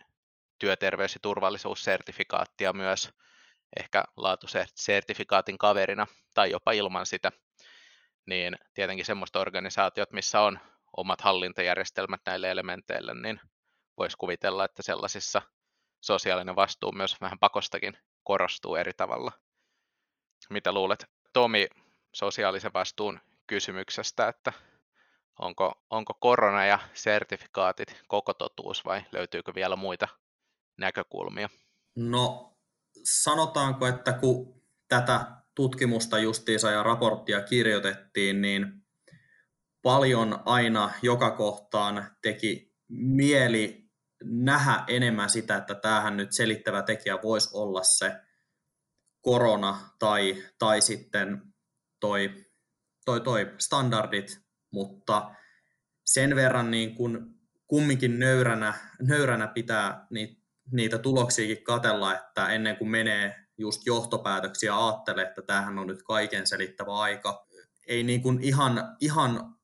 [0.62, 3.10] työterveys- ja turvallisuussertifikaattia myös
[3.80, 7.32] ehkä laatusertifikaatin kaverina tai jopa ilman sitä,
[8.26, 10.58] niin tietenkin semmoista organisaatiot, missä on
[10.96, 13.40] omat hallintajärjestelmät näille elementeille, niin
[13.98, 15.42] voisi kuvitella, että sellaisissa
[16.00, 19.32] sosiaalinen vastuu myös vähän pakostakin korostuu eri tavalla.
[20.50, 21.66] Mitä luulet, Tomi,
[22.12, 24.52] sosiaalisen vastuun kysymyksestä, että
[25.38, 30.08] onko, onko korona ja sertifikaatit koko totuus vai löytyykö vielä muita
[30.78, 31.48] näkökulmia?
[31.96, 32.56] No
[33.04, 38.82] sanotaanko, että kun tätä tutkimusta justiinsa ja raporttia kirjoitettiin, niin
[39.82, 43.90] paljon aina joka kohtaan teki mieli
[44.24, 48.12] nähdä enemmän sitä, että tämähän nyt selittävä tekijä voisi olla se
[49.20, 51.42] korona tai, tai sitten
[52.00, 52.46] toi,
[53.04, 54.40] toi, toi standardit,
[54.72, 55.34] mutta
[56.04, 57.34] sen verran niin kun
[57.66, 60.41] kumminkin nöyränä, nöyränä pitää niitä
[60.72, 66.46] niitä tuloksiakin katella, että ennen kuin menee just johtopäätöksiä ajattele, että tämähän on nyt kaiken
[66.46, 67.46] selittävä aika.
[67.86, 69.54] Ei niin kuin ihan, ihan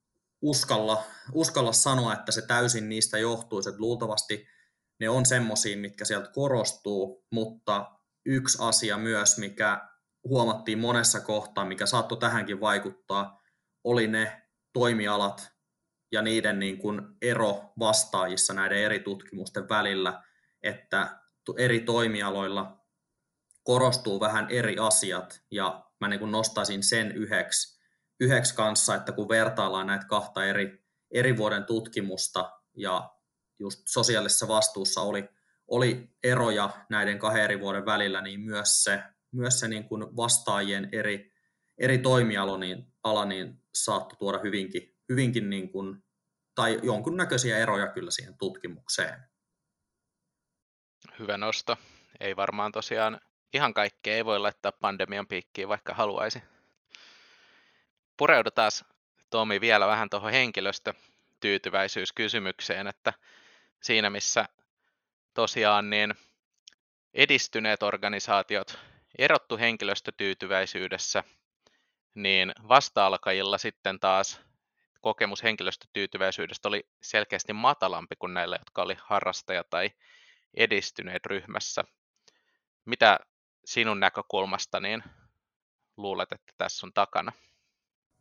[0.42, 4.46] uskalla, uskalla sanoa, että se täysin niistä johtuisi, että luultavasti
[5.00, 7.90] ne on semmoisia, mitkä sieltä korostuu, mutta
[8.26, 9.88] yksi asia myös, mikä
[10.24, 13.42] huomattiin monessa kohtaa, mikä saattoi tähänkin vaikuttaa,
[13.84, 14.42] oli ne
[14.72, 15.50] toimialat
[16.12, 20.22] ja niiden niin kuin ero vastaajissa näiden eri tutkimusten välillä,
[20.62, 21.20] että
[21.56, 22.84] eri toimialoilla
[23.62, 27.80] korostuu vähän eri asiat, ja mä niin kuin nostaisin sen yhdeksi,
[28.20, 33.10] yhdeksi kanssa, että kun vertaillaan näitä kahta eri, eri vuoden tutkimusta, ja
[33.58, 35.28] just sosiaalisessa vastuussa oli,
[35.68, 40.88] oli eroja näiden kahden eri vuoden välillä, niin myös se, myös se niin kuin vastaajien
[40.92, 41.32] eri,
[41.78, 46.04] eri toimiala niin, ala niin saattoi tuoda hyvinkin, hyvinkin niin kuin,
[46.54, 49.20] tai jonkunnäköisiä eroja kyllä siihen tutkimukseen.
[51.18, 51.76] Hyvä nosto.
[52.20, 53.20] Ei varmaan tosiaan
[53.52, 56.42] ihan kaikkea ei voi laittaa pandemian piikkiin, vaikka haluaisi.
[58.16, 58.70] Pureudutaan
[59.30, 63.12] Tomi vielä vähän tuohon henkilöstötyytyväisyyskysymykseen, että
[63.82, 64.48] siinä missä
[65.34, 66.14] tosiaan niin
[67.14, 68.78] edistyneet organisaatiot
[69.18, 71.24] erottu henkilöstötyytyväisyydessä,
[72.14, 74.40] niin vasta-alkajilla sitten taas
[75.00, 79.90] kokemus henkilöstötyytyväisyydestä oli selkeästi matalampi kuin näillä, jotka oli harrastaja tai
[80.54, 81.84] edistyneet ryhmässä.
[82.84, 83.18] Mitä
[83.64, 85.02] sinun näkökulmasta niin
[85.96, 87.32] luulet, että tässä on takana?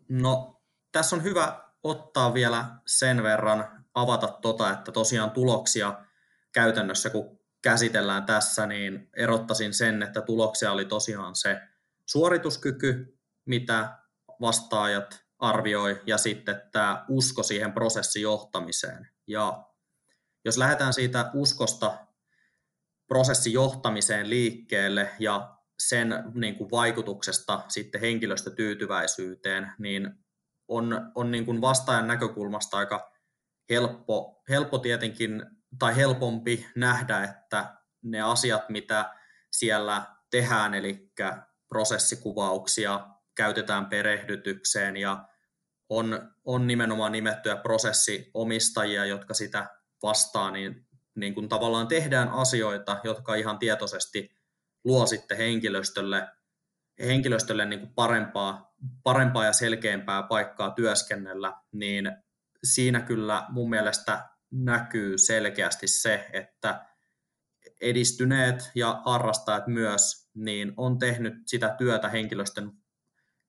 [0.09, 0.61] No,
[0.91, 6.05] tässä on hyvä ottaa vielä sen verran avata tota, että tosiaan tuloksia
[6.51, 11.61] käytännössä, kun käsitellään tässä, niin erottaisin sen, että tuloksia oli tosiaan se
[12.05, 13.97] suorituskyky, mitä
[14.41, 19.07] vastaajat arvioi, ja sitten tämä usko siihen prosessijohtamiseen.
[19.27, 19.63] Ja
[20.45, 22.06] jos lähdetään siitä uskosta
[23.07, 30.11] prosessijohtamiseen liikkeelle ja sen niin kuin vaikutuksesta sitten henkilöstötyytyväisyyteen, niin
[30.67, 33.11] on, on niin kuin vastaajan näkökulmasta aika
[33.69, 35.45] helppo, helppo tietenkin,
[35.79, 39.13] tai helpompi nähdä, että ne asiat, mitä
[39.51, 41.11] siellä tehdään, eli
[41.69, 45.27] prosessikuvauksia käytetään perehdytykseen ja
[45.89, 49.67] on, on nimenomaan nimettyjä prosessiomistajia, jotka sitä
[50.03, 50.86] vastaa, niin,
[51.17, 54.31] niin kuin tavallaan tehdään asioita, jotka ihan tietoisesti
[54.83, 56.27] luo sitten henkilöstölle,
[56.99, 62.11] henkilöstölle niin kuin parempaa, parempaa ja selkeämpää paikkaa työskennellä, niin
[62.63, 66.85] siinä kyllä mun mielestä näkyy selkeästi se, että
[67.81, 72.71] edistyneet ja harrastajat myös, niin on tehnyt sitä työtä henkilöstön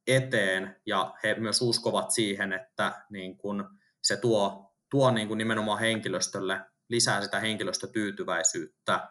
[0.06, 3.68] eteen ja he myös uskovat siihen, että niin kun
[4.02, 9.08] se tuo, tuo niin kun nimenomaan henkilöstölle lisää sitä henkilöstötyytyväisyyttä.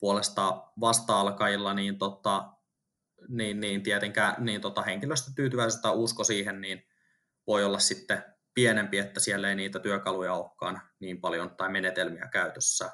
[0.00, 2.52] Puolesta vasta-alkailla niin, tota,
[3.28, 6.82] niin, niin tietenkään niin tota henkilöstötyytyväisyyttä usko siihen, niin
[7.46, 12.90] voi olla sitten pienempi, että siellä ei niitä työkaluja olekaan niin paljon tai menetelmiä käytössä.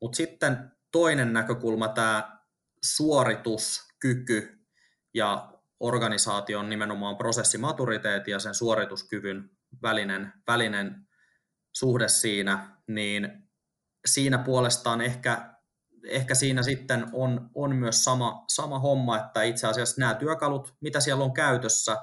[0.00, 2.40] Mutta sitten toinen näkökulma, tämä
[2.84, 4.66] suorituskyky
[5.14, 9.50] ja organisaation nimenomaan prosessimaturiteetti ja sen suorituskyvyn
[9.82, 11.08] välinen, välinen
[11.80, 13.48] suhde siinä, niin
[14.06, 15.54] siinä puolestaan ehkä,
[16.06, 21.00] ehkä siinä sitten on, on myös sama, sama homma, että itse asiassa nämä työkalut, mitä
[21.00, 21.96] siellä on käytössä,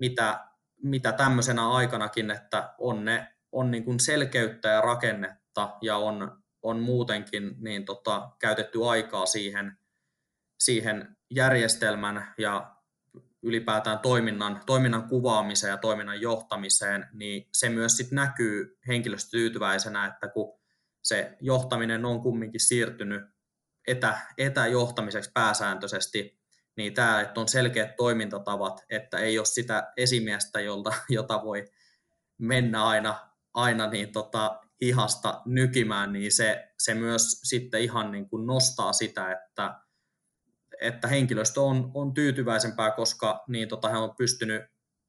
[0.00, 6.42] mitä mitä tämmöisenä aikanakin, että on, ne, on niin kuin selkeyttä ja rakennetta ja on,
[6.62, 9.78] on muutenkin niin tota, käytetty aikaa siihen,
[10.60, 12.73] siihen järjestelmän ja
[13.44, 20.58] ylipäätään toiminnan, toiminnan kuvaamiseen ja toiminnan johtamiseen, niin se myös sit näkyy henkilöstötyytyväisenä, että kun
[21.02, 23.22] se johtaminen on kumminkin siirtynyt
[23.86, 26.40] etä, etäjohtamiseksi pääsääntöisesti,
[26.76, 31.64] niin tämä, että on selkeät toimintatavat, että ei ole sitä esimiestä, jolta, jota voi
[32.38, 38.46] mennä aina, aina niin tota, hihasta nykimään, niin se, se myös sitten ihan niin kuin
[38.46, 39.80] nostaa sitä, että,
[40.84, 44.62] että henkilöstö on, on tyytyväisempää, koska niin tota, he on pystynyt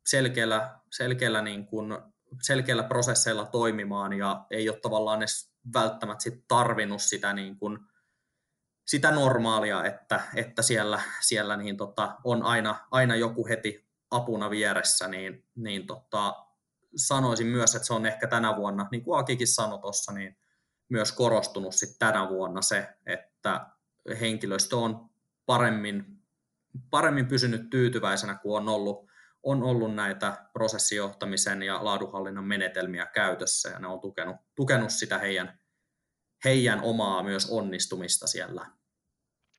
[0.05, 1.97] selkeällä, selkeällä, niin kuin,
[2.41, 7.79] selkeällä prosesseilla toimimaan ja ei ole tavallaan edes välttämättä sit tarvinnut sitä niin kuin,
[8.85, 15.07] sitä normaalia, että, että siellä, siellä niin tota, on aina, aina joku heti apuna vieressä,
[15.07, 16.45] niin, niin tota,
[16.95, 20.38] sanoisin myös, että se on ehkä tänä vuonna, niin kuin Akikin sanoi tuossa, niin
[20.89, 23.67] myös korostunut sit tänä vuonna se, että
[24.19, 25.09] henkilöstö on
[25.45, 26.05] paremmin,
[26.89, 29.12] paremmin pysynyt tyytyväisenä, kuin on ollut,
[29.43, 35.60] on ollut näitä prosessijohtamisen ja laadunhallinnan menetelmiä käytössä, ja ne on tukenut, tukenut sitä heidän,
[36.43, 38.65] heidän omaa myös onnistumista siellä.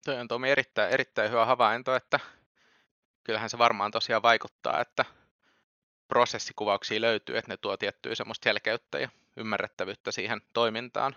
[0.04, 2.20] Toi on Tomi erittäin, erittäin hyvä havainto, että
[3.24, 5.04] kyllähän se varmaan tosiaan vaikuttaa, että
[6.08, 11.16] prosessikuvauksia löytyy, että ne tuo tiettyä semmoista selkeyttä ja ymmärrettävyyttä siihen toimintaan.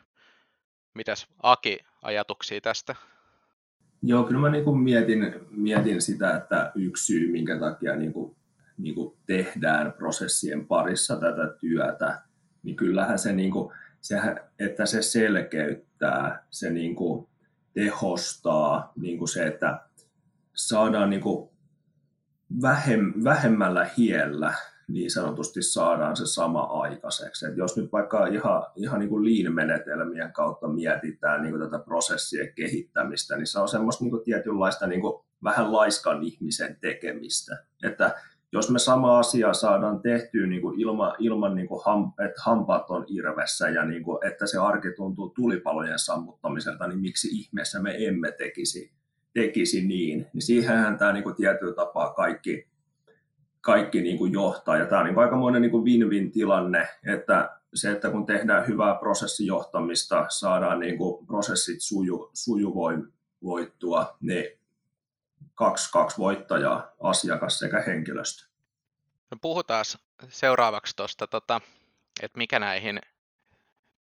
[0.93, 2.95] Mitäs Aki ajatuksia tästä?
[4.01, 8.35] Joo, kyllä mä niin kuin mietin, mietin sitä, että yksi syy, minkä takia niin kuin,
[8.77, 12.21] niin kuin tehdään prosessien parissa tätä työtä,
[12.63, 17.27] niin kyllähän se, niin kuin, sehän, että se selkeyttää, se niin kuin
[17.73, 19.81] tehostaa niin kuin se, että
[20.53, 21.49] saadaan niin kuin
[22.62, 24.53] vähem, vähemmällä hiellä
[24.89, 27.45] niin sanotusti saadaan se sama aikaiseksi.
[27.45, 32.54] Et jos nyt vaikka ihan, ihan niin kuin lean-menetelmien kautta mietitään niin kuin tätä prosessien
[32.56, 37.58] kehittämistä, niin se on semmoista niin kuin tietynlaista niin kuin vähän laiskan ihmisen tekemistä.
[37.84, 38.15] Että
[38.52, 42.89] jos me sama asia saadaan tehtyä niin kuin ilman, ilman niin kuin ham, että hampaat
[42.89, 47.95] on irvessä ja niin kuin, että se arki tuntuu tulipalojen sammuttamiselta, niin miksi ihmeessä me
[48.08, 48.91] emme tekisi,
[49.34, 50.28] tekisi niin.
[50.34, 52.67] niin siihenhän tämä niin kuin tietyllä tapaa kaikki,
[53.62, 54.78] kaikki niin kuin johtaa.
[54.78, 58.67] Ja tämä on niin kuin aikamoinen niin kuin win-win tilanne, että se, että kun tehdään
[58.67, 64.60] hyvää prosessijohtamista, saadaan niin kuin prosessit suju, sujuvoittua, niin
[65.56, 68.50] kaksi, kaksi voittajaa, asiakas sekä henkilöstö.
[69.32, 69.86] No puhutaan
[70.30, 71.62] seuraavaksi tuosta, tota,
[72.22, 73.00] että mikä näihin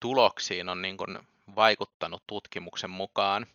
[0.01, 1.19] tuloksiin on niin kuin
[1.57, 3.47] vaikuttanut tutkimuksen mukaan.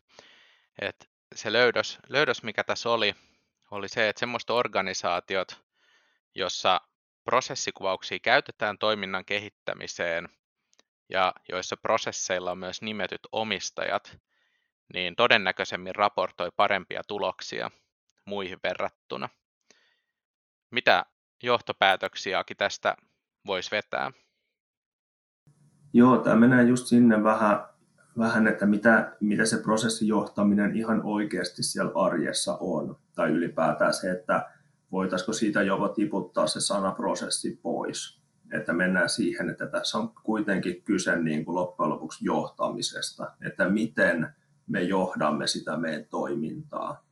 [0.82, 3.16] Et se löydös, löydös, mikä tässä oli,
[3.72, 5.64] oli se, että semmoiset organisaatiot,
[6.36, 6.82] jossa
[7.24, 10.30] prosessikuvauksia käytetään toiminnan kehittämiseen
[11.10, 14.18] ja joissa prosesseilla on myös nimetyt omistajat,
[14.94, 17.72] niin todennäköisemmin raportoi parempia tuloksia
[18.26, 19.30] muihin verrattuna.
[20.72, 21.06] Mitä
[21.44, 22.96] johtopäätöksiäkin tästä
[23.46, 24.12] voisi vetää?
[25.94, 27.66] Joo, tämä menee just sinne vähän,
[28.18, 33.00] vähän että mitä, mitä se prosessijohtaminen ihan oikeasti siellä arjessa on.
[33.16, 34.50] Tai ylipäätään se, että
[34.94, 38.24] voitaisiko siitä joko tiputtaa se sanaprosessi pois.
[38.54, 44.28] Että mennään siihen, että tässä on kuitenkin kyse niin kuin loppujen lopuksi johtamisesta, että miten
[44.68, 47.06] me johdamme sitä meidän toimintaa.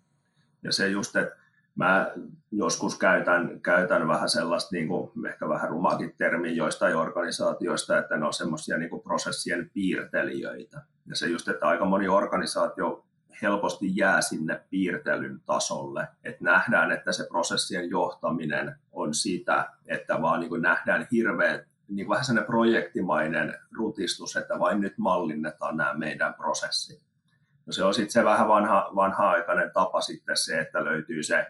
[0.64, 1.36] Ja se just, että
[1.76, 2.12] mä
[2.52, 8.26] joskus käytän, käytän vähän sellaista niin kuin, ehkä vähän rumaakin termiä joistain organisaatioista, että ne
[8.26, 10.82] on semmoisia niin prosessien piirtelijöitä.
[11.06, 13.06] Ja se just, että aika moni organisaatio
[13.42, 20.40] helposti jää sinne piirtelyn tasolle, että nähdään, että se prosessien johtaminen on sitä, että vaan
[20.40, 26.34] niin kuin nähdään hirveän niin vähän sellainen projektimainen rutistus, että vain nyt mallinnetaan nämä meidän
[26.34, 27.02] prosessit.
[27.66, 31.48] No se on sitten se vähän vanha, vanha-aikainen tapa sitten se, että löytyy se,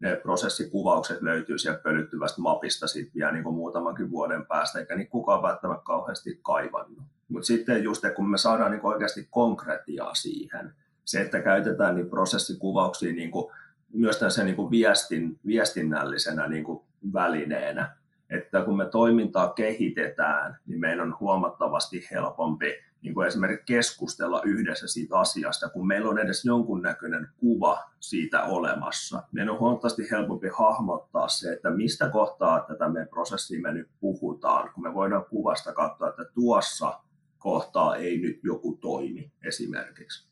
[0.00, 5.42] ne prosessikuvaukset löytyy sieltä pölyttyvästä mapista sitten vielä niin muutamankin vuoden päästä, eikä niin kukaan
[5.42, 7.04] välttämättä kauheasti kaivannut.
[7.28, 13.12] Mutta sitten just, kun me saadaan niin oikeasti konkretiaa siihen, se, että käytetään niin prosessikuvauksia
[13.12, 13.52] niin kuin,
[13.92, 17.96] myös tässä niin kuin viestin, viestinnällisenä niin kuin välineenä,
[18.30, 24.86] että kun me toimintaa kehitetään, niin meidän on huomattavasti helpompi niin kuin esimerkiksi keskustella yhdessä
[24.88, 29.22] siitä asiasta, kun meillä on edes jonkunnäköinen kuva siitä olemassa.
[29.32, 34.70] Meidän on huomattavasti helpompi hahmottaa se, että mistä kohtaa tätä meidän prosessia me nyt puhutaan,
[34.74, 37.00] kun me voidaan kuvasta katsoa, että tuossa
[37.38, 40.31] kohtaa ei nyt joku toimi esimerkiksi.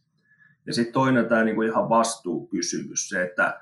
[0.71, 3.61] Ja sitten toinen tämä niin kuin ihan vastuukysymys, se, että,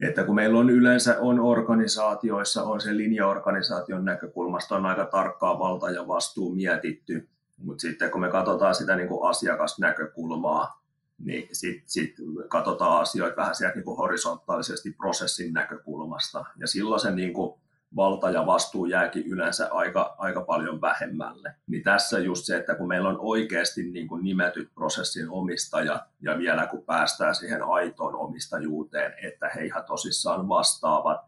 [0.00, 5.90] että kun meillä on yleensä on organisaatioissa, on se linjaorganisaation näkökulmasta on aika tarkkaa valta
[5.90, 10.82] ja vastuu mietitty, mutta sitten kun me katsotaan sitä niin kuin asiakasnäkökulmaa,
[11.18, 12.14] niin sitten sit
[12.48, 16.44] katsotaan asioita vähän sieltä niin kuin horisontaalisesti prosessin näkökulmasta.
[16.56, 17.59] Ja silloin se niin kuin
[17.96, 21.54] valta ja vastuu jääkin yleensä aika, aika paljon vähemmälle.
[21.66, 26.38] Niin tässä just se, että kun meillä on oikeasti niin kuin nimetyt prosessin omistajat ja
[26.38, 31.20] vielä kun päästään siihen aitoon omistajuuteen, että he ihan tosissaan vastaavat,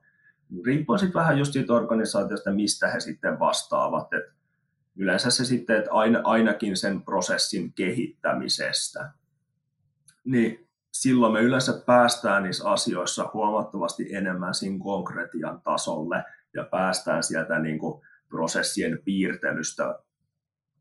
[0.65, 4.13] riippuu sitten vähän just siitä organisaatiosta, mistä he sitten vastaavat.
[4.13, 4.25] Et
[4.97, 9.11] yleensä se sitten, että aina, ainakin sen prosessin kehittämisestä.
[10.25, 16.25] Niin silloin me yleensä päästään niissä asioissa huomattavasti enemmän siinä konkretian tasolle
[16.55, 19.99] ja päästään sieltä niin kuin prosessien piirtelystä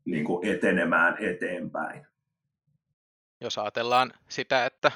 [0.04, 2.06] niin kuin etenemään eteenpäin.
[3.40, 4.92] Jos ajatellaan sitä, että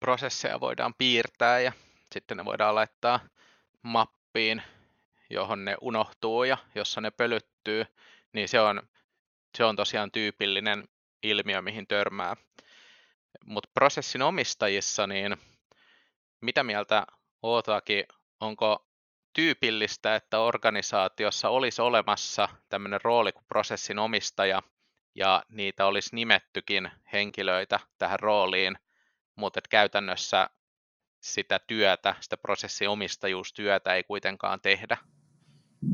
[0.00, 1.72] prosesseja voidaan piirtää ja
[2.14, 3.20] sitten ne voidaan laittaa
[3.82, 4.62] mappiin,
[5.30, 7.84] johon ne unohtuu ja jossa ne pölyttyy,
[8.32, 8.82] niin se on,
[9.56, 10.88] se on tosiaan tyypillinen
[11.22, 12.36] ilmiö, mihin törmää.
[13.44, 15.36] Mutta prosessin omistajissa, niin
[16.40, 17.06] mitä mieltä
[17.42, 18.04] Ootakin,
[18.40, 18.87] onko
[19.38, 24.62] tyypillistä, että organisaatiossa olisi olemassa tämmöinen rooli kuin prosessin omistaja,
[25.14, 28.78] ja niitä olisi nimettykin henkilöitä tähän rooliin,
[29.36, 30.50] mutta käytännössä
[31.20, 34.96] sitä työtä, sitä prosessiomistajuustyötä ei kuitenkaan tehdä.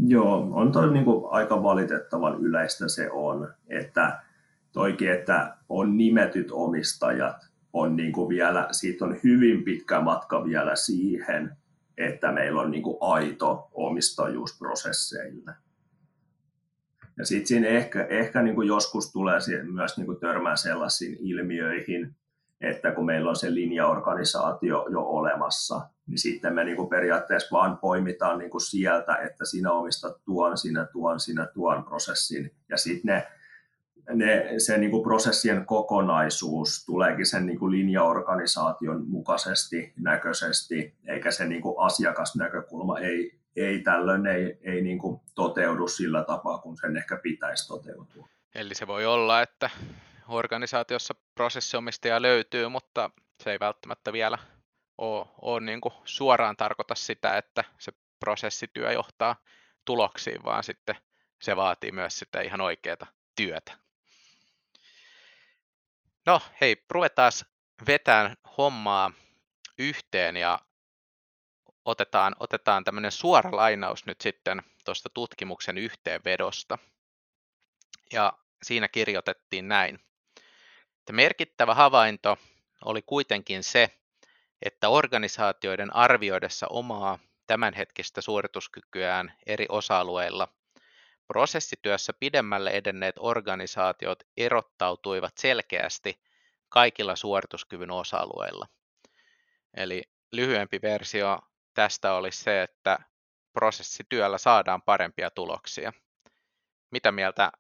[0.07, 4.23] Joo, on toi niin kuin aika valitettavan yleistä se on, että
[4.73, 7.37] toikin, että on nimetyt omistajat,
[7.73, 11.57] on niin kuin vielä, siitä on hyvin pitkä matka vielä siihen,
[11.99, 15.53] että meillä on niin kuin aito omistajuus prosesseille.
[17.19, 19.39] Ja sitten siinä ehkä, ehkä niin kuin joskus tulee
[19.73, 22.17] myös niin kuin törmää sellaisiin ilmiöihin,
[22.61, 27.79] että kun meillä on se linjaorganisaatio jo olemassa, niin sitten me niin kuin periaatteessa vaan
[27.79, 32.51] poimitaan niin kuin sieltä, että sinä omistat tuon, sinä tuon, sinä tuon prosessin.
[32.69, 33.27] Ja sitten ne,
[34.09, 41.45] ne, se niin kuin prosessien kokonaisuus tuleekin sen niin kuin linjaorganisaation mukaisesti, näköisesti, eikä se
[41.45, 46.97] niin kuin asiakasnäkökulma ei, ei tällöin ei, ei niin kuin toteudu sillä tapaa, kun sen
[46.97, 48.29] ehkä pitäisi toteutua.
[48.55, 49.71] Eli se voi olla, että
[50.29, 53.11] organisaatiossa prosessiomistaja löytyy, mutta
[53.43, 54.39] se ei välttämättä vielä
[54.99, 59.37] ole, ole niin kuin suoraan tarkoita sitä, että se prosessityö johtaa
[59.85, 60.97] tuloksiin, vaan sitten
[61.43, 63.84] se vaatii myös sitä ihan oikeaa työtä.
[66.27, 67.33] No hei, ruvetaan
[67.87, 69.13] vetään hommaa
[69.79, 70.59] yhteen ja
[71.85, 76.79] otetaan, otetaan tämmöinen suora lainaus nyt sitten tuosta tutkimuksen yhteenvedosta.
[78.13, 79.99] Ja siinä kirjoitettiin näin.
[80.99, 82.39] Että merkittävä havainto
[82.85, 83.99] oli kuitenkin se,
[84.63, 90.49] että organisaatioiden arvioidessa omaa tämänhetkistä suorituskykyään eri osa-alueilla
[91.27, 96.23] prosessityössä pidemmälle edenneet organisaatiot erottautuivat selkeästi
[96.69, 98.67] kaikilla suorituskyvyn osa-alueilla.
[99.77, 100.03] Eli
[100.33, 101.39] lyhyempi versio
[101.75, 102.99] tästä olisi se, että
[103.53, 105.93] prosessityöllä saadaan parempia tuloksia.
[106.91, 107.53] Mitä mieltä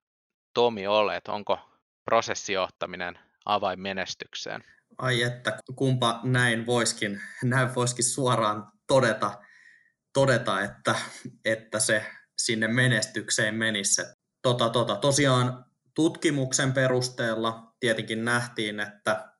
[0.54, 1.28] Tomi olet?
[1.28, 1.58] Onko
[2.04, 4.64] prosessijohtaminen avain menestykseen?
[4.98, 9.42] Ai että, kumpa näin voiskin, näin voiskin suoraan todeta,
[10.12, 10.94] todeta että,
[11.44, 12.06] että se
[12.38, 14.02] sinne menestykseen menisi.
[14.42, 15.64] Tota, tota, tosiaan
[15.94, 19.32] tutkimuksen perusteella tietenkin nähtiin, että,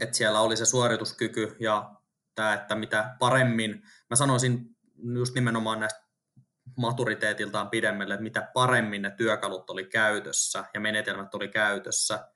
[0.00, 1.94] että siellä oli se suorituskyky ja
[2.34, 4.76] tämä, että mitä paremmin, mä sanoisin
[5.14, 6.00] just nimenomaan näistä
[6.76, 12.28] maturiteetiltaan pidemmälle, että mitä paremmin ne työkalut oli käytössä ja menetelmät oli käytössä,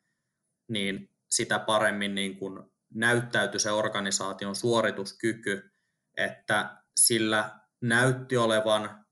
[0.68, 2.62] niin sitä paremmin niin kuin
[2.94, 5.70] näyttäytyi se organisaation suorituskyky,
[6.16, 9.03] että sillä näytti olevan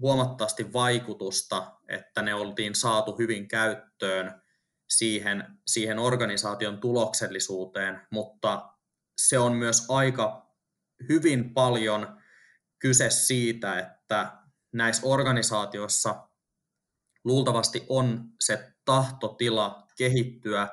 [0.00, 4.42] huomattavasti vaikutusta, että ne oltiin saatu hyvin käyttöön
[4.88, 8.74] siihen, siihen organisaation tuloksellisuuteen, mutta
[9.16, 10.48] se on myös aika
[11.08, 12.20] hyvin paljon
[12.78, 14.32] kyse siitä, että
[14.72, 16.28] näissä organisaatioissa
[17.24, 20.68] luultavasti on se tahtotila kehittyä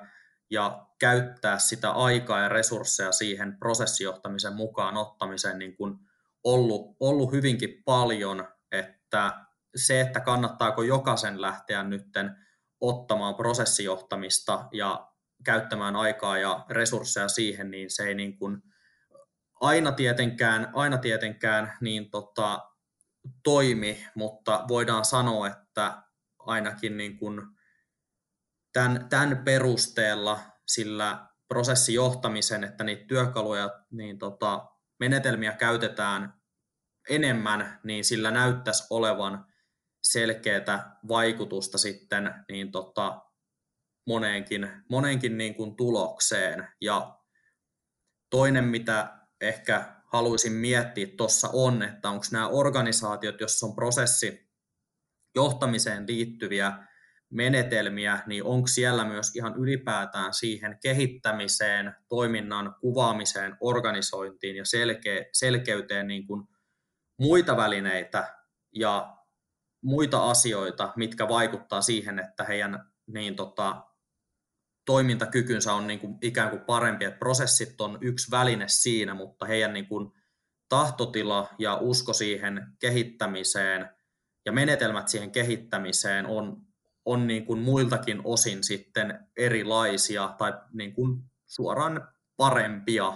[0.50, 6.00] ja käyttää sitä aikaa ja resursseja siihen prosessijohtamisen mukaan ottamiseen niin kuin
[6.44, 8.48] ollut, ollut hyvinkin paljon,
[9.16, 9.46] että
[9.76, 12.36] se, että kannattaako jokaisen lähteä nytten
[12.82, 15.12] ottamaan prosessijohtamista ja
[15.46, 18.62] käyttämään aikaa ja resursseja siihen, niin se ei niin kuin
[19.62, 22.72] aina tietenkään, aina tietenkään niin tota,
[23.44, 26.04] toimi, mutta voidaan sanoa, että
[26.40, 27.42] ainakin niin kuin
[28.74, 34.66] tämän, tämän perusteella sillä prosessijohtamisen, että niitä työkaluja, niin tota,
[35.00, 36.35] menetelmiä käytetään
[37.10, 39.46] enemmän, niin sillä näyttäisi olevan
[40.04, 43.22] selkeää vaikutusta sitten niin tota,
[44.08, 46.68] moneenkin, moneenkin niin kuin tulokseen.
[46.82, 47.20] Ja
[48.30, 54.50] toinen, mitä ehkä haluaisin miettiä tuossa on, että onko nämä organisaatiot, joissa on prosessi
[55.36, 56.88] johtamiseen liittyviä
[57.30, 66.08] menetelmiä, niin onko siellä myös ihan ylipäätään siihen kehittämiseen, toiminnan kuvaamiseen, organisointiin ja selke- selkeyteen
[66.08, 66.48] niin kuin
[67.20, 68.36] muita välineitä
[68.76, 69.18] ja
[69.84, 73.84] muita asioita, mitkä vaikuttaa siihen, että heidän niin tota,
[74.86, 79.74] toimintakykynsä on niin kuin ikään kuin parempi, että prosessit on yksi väline siinä, mutta heidän
[79.74, 80.12] niin kuin
[80.70, 83.90] tahtotila ja usko siihen kehittämiseen
[84.46, 86.62] ja menetelmät siihen kehittämiseen on,
[87.06, 92.08] on niin kuin muiltakin osin sitten erilaisia tai niin kuin suoraan
[92.38, 93.14] parempia,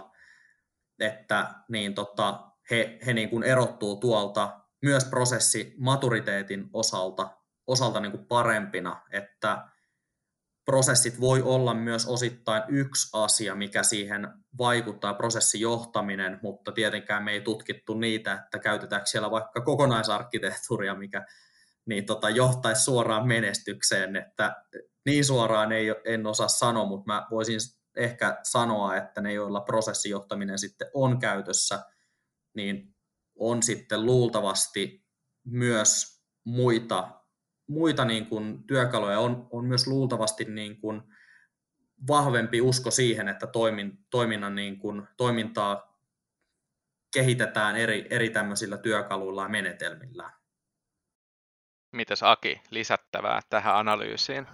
[0.99, 7.29] että niin tota, he, he niin kuin erottuu tuolta myös prosessi maturiteetin osalta,
[7.67, 9.67] osalta niin kuin parempina, että
[10.65, 17.41] prosessit voi olla myös osittain yksi asia, mikä siihen vaikuttaa, prosessijohtaminen, mutta tietenkään me ei
[17.41, 21.25] tutkittu niitä, että käytetäänkö siellä vaikka kokonaisarkkitehtuuria, mikä
[21.85, 24.63] niin tota, johtaisi suoraan menestykseen, että
[25.05, 27.59] niin suoraan ei, en osaa sanoa, mutta mä voisin
[27.95, 31.79] ehkä sanoa, että ne, joilla prosessijohtaminen sitten on käytössä,
[32.59, 32.95] niin
[33.35, 35.05] on sitten luultavasti
[35.45, 37.11] myös muita,
[37.67, 41.01] muita niin kuin työkaluja, on, on myös luultavasti niin kuin
[42.07, 45.99] vahvempi usko siihen, että toimin, toiminnan niin kuin, toimintaa
[47.13, 50.31] kehitetään eri, eri tämmöisillä työkaluilla ja menetelmillä.
[51.91, 54.47] Mitäs Aki, lisättävää tähän analyysiin?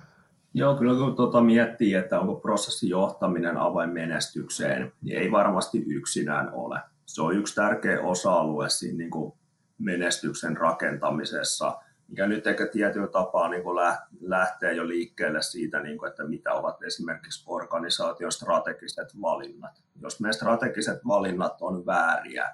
[0.53, 6.53] Joo, kyllä kun tuota miettii, että onko prosessin johtaminen avain menestykseen, niin ei varmasti yksinään
[6.53, 6.79] ole.
[7.05, 9.33] Se on yksi tärkeä osa-alue siinä niin kuin
[9.77, 11.77] menestyksen rakentamisessa,
[12.07, 13.77] mikä nyt ehkä tietyllä tapaa niin kuin
[14.21, 19.83] lähtee jo liikkeelle siitä, niin kuin, että mitä ovat esimerkiksi organisaation strategiset valinnat.
[20.01, 22.49] Jos meidän strategiset valinnat on vääriä,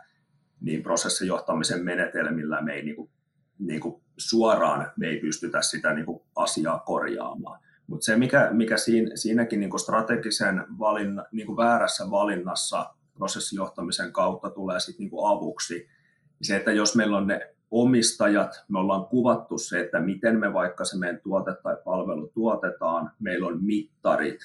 [0.62, 3.10] niin prosessin johtamisen menetelmillä me ei niin kuin,
[3.60, 7.60] niin kuin suoraan me ei pystytä sitä niin kuin asiaa korjaamaan.
[7.88, 14.12] Mutta se, mikä, mikä siinä, siinäkin niin kuin strategisen valinna, niin kuin väärässä valinnassa prosessijohtamisen
[14.12, 15.88] kautta tulee sit niin avuksi,
[16.42, 20.86] se, että jos meillä on ne omistajat, me ollaan kuvattu se, että miten me vaikka
[20.86, 24.40] se meidän tuote tai palvelu tuotetaan, meillä on mittarit,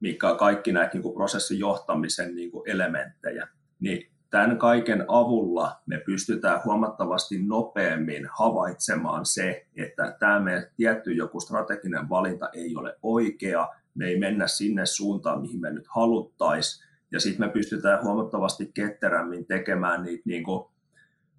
[0.00, 3.48] mikä on kaikki näitä niin kuin prosessin johtamisen niin kuin elementtejä,
[3.80, 11.40] niin tämän kaiken avulla me pystytään huomattavasti nopeammin havaitsemaan se, että tämä meidän tietty joku
[11.40, 17.20] strateginen valinta ei ole oikea, me ei mennä sinne suuntaan, mihin me nyt haluttaisiin, ja
[17.20, 20.68] sitten me pystytään huomattavasti ketterämmin tekemään niitä niin kuin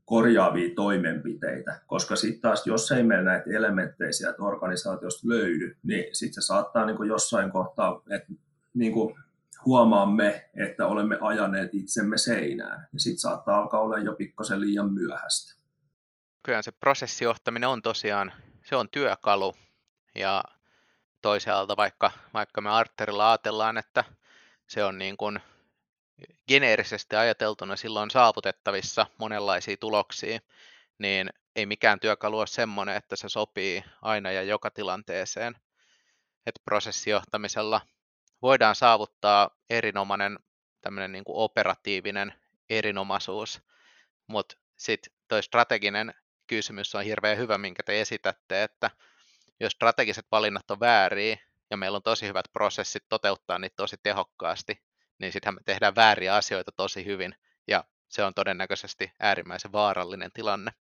[0.05, 6.43] korjaavia toimenpiteitä, koska sitten taas, jos ei meillä näitä elementtejä sieltä organisaatiosta löydy, niin sitten
[6.43, 8.33] se saattaa niin kuin jossain kohtaa, että
[8.73, 9.15] niin kuin
[9.65, 15.59] huomaamme, että olemme ajaneet itsemme seinään, ja sitten saattaa alkaa olla jo pikkasen liian myöhäistä.
[16.43, 18.31] Kyllä se prosessijohtaminen on tosiaan,
[18.63, 19.53] se on työkalu,
[20.15, 20.43] ja
[21.21, 24.03] toisaalta vaikka, vaikka me Arterilla ajatellaan, että
[24.67, 25.39] se on niin kuin
[26.47, 30.39] geneerisesti ajateltuna silloin saavutettavissa monenlaisia tuloksia,
[30.97, 35.55] niin ei mikään työkalu ole semmoinen, että se sopii aina ja joka tilanteeseen.
[36.45, 37.81] Että prosessijohtamisella
[38.41, 40.39] voidaan saavuttaa erinomainen
[40.81, 42.33] tämmöinen niin operatiivinen
[42.69, 43.61] erinomaisuus,
[44.27, 46.13] mutta sitten toi strateginen
[46.47, 48.91] kysymys on hirveän hyvä, minkä te esitätte, että
[49.59, 51.37] jos strategiset valinnat on vääriä
[51.69, 54.81] ja meillä on tosi hyvät prosessit toteuttaa niitä tosi tehokkaasti,
[55.19, 57.35] niin sittenhän me tehdään vääriä asioita tosi hyvin,
[57.67, 60.71] ja se on todennäköisesti äärimmäisen vaarallinen tilanne.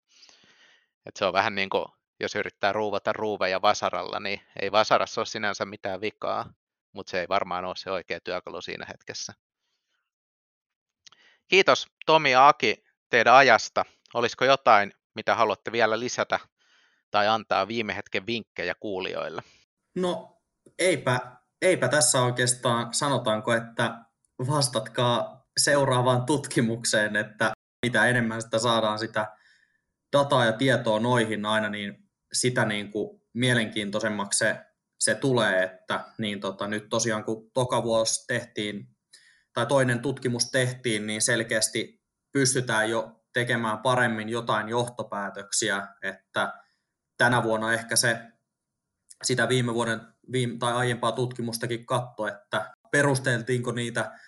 [1.07, 1.85] Et se on vähän niin kuin,
[2.21, 6.53] jos yrittää ruuvata ruuveja vasaralla, niin ei vasarassa ole sinänsä mitään vikaa,
[6.93, 9.35] mutta se ei varmaan ole se oikea työkalu siinä hetkessä.
[11.49, 13.85] Kiitos Tomi ja Aki teidän ajasta.
[14.15, 16.41] Olisiko jotain, mitä haluatte vielä lisätä
[17.11, 19.43] tai antaa viime hetken vinkkejä kuulijoille?
[19.95, 20.41] No
[20.79, 21.21] eipä,
[21.63, 24.08] eipä tässä oikeastaan sanotaanko, että
[24.47, 27.53] vastatkaa seuraavaan tutkimukseen, että
[27.87, 29.37] mitä enemmän sitä saadaan sitä
[30.17, 31.95] dataa ja tietoa noihin aina, niin
[32.33, 34.57] sitä niin kuin mielenkiintoisemmaksi se,
[35.01, 38.89] se tulee, että niin tota, nyt tosiaan kun toka vuosi tehtiin
[39.53, 46.53] tai toinen tutkimus tehtiin, niin selkeästi pystytään jo tekemään paremmin jotain johtopäätöksiä, että
[47.17, 48.19] tänä vuonna ehkä se
[49.25, 50.01] sitä viime vuoden
[50.33, 54.19] viime, tai aiempaa tutkimustakin katto, että perusteltiinko niitä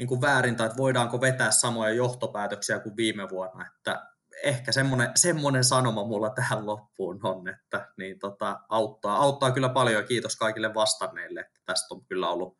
[0.00, 3.66] niin kuin väärin tai että voidaanko vetää samoja johtopäätöksiä kuin viime vuonna.
[3.66, 4.06] Että
[4.44, 10.02] ehkä semmoinen, semmoinen sanoma mulla tähän loppuun on, että niin tota, auttaa, auttaa kyllä paljon
[10.02, 12.58] ja kiitos kaikille vastanneille, että tästä on kyllä ollut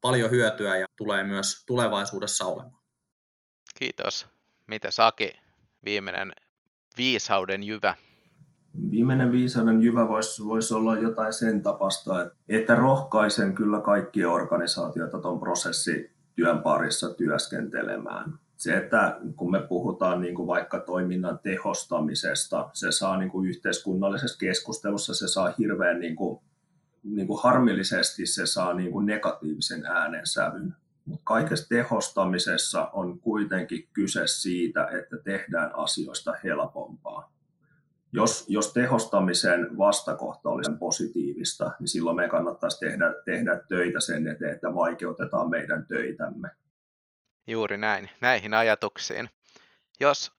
[0.00, 2.82] paljon hyötyä ja tulee myös tulevaisuudessa olemaan.
[3.78, 4.26] Kiitos.
[4.66, 5.32] Mitä Saki,
[5.84, 6.32] viimeinen
[6.96, 7.94] viisauden jyvä?
[8.90, 15.40] Viimeinen viisauden jyvä voisi, voisi olla jotain sen tapasta, että rohkaisen kyllä kaikkia organisaatioita tuon
[15.40, 18.38] prosessi työn parissa työskentelemään.
[18.56, 24.38] Se, että kun me puhutaan niin kuin vaikka toiminnan tehostamisesta, se saa niin kuin yhteiskunnallisessa
[24.38, 26.40] keskustelussa, se saa hirveän niin kuin,
[27.04, 30.74] niin kuin harmillisesti se saa niin kuin negatiivisen äänensävyn.
[31.04, 37.35] Mutta kaikessa tehostamisessa on kuitenkin kyse siitä, että tehdään asioista helpompaa.
[38.12, 44.54] Jos, jos tehostamisen vastakohta olisi positiivista, niin silloin me kannattaisi tehdä, tehdä töitä sen eteen,
[44.54, 46.48] että vaikeutetaan meidän töitämme.
[47.46, 49.30] Juuri näin, näihin ajatuksiin.
[50.00, 50.32] Jos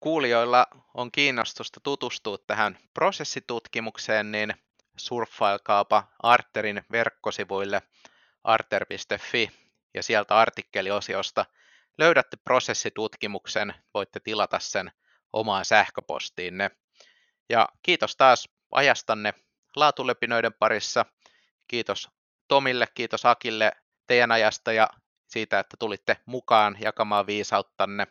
[0.00, 4.54] kuulijoilla on kiinnostusta tutustua tähän prosessitutkimukseen, niin
[4.96, 7.82] surffailkaapa Arterin verkkosivuille
[8.44, 9.50] arter.fi
[9.94, 11.46] ja sieltä artikkeliosiosta
[11.98, 14.92] löydätte prosessitutkimuksen, voitte tilata sen
[15.32, 16.70] omaan sähköpostiinne.
[17.48, 19.34] Ja kiitos taas ajastanne
[19.76, 21.06] laatulepinoiden parissa.
[21.68, 22.08] Kiitos
[22.48, 23.72] Tomille, kiitos Akille
[24.06, 24.88] teidän ajasta ja
[25.26, 28.06] siitä, että tulitte mukaan jakamaan viisauttanne.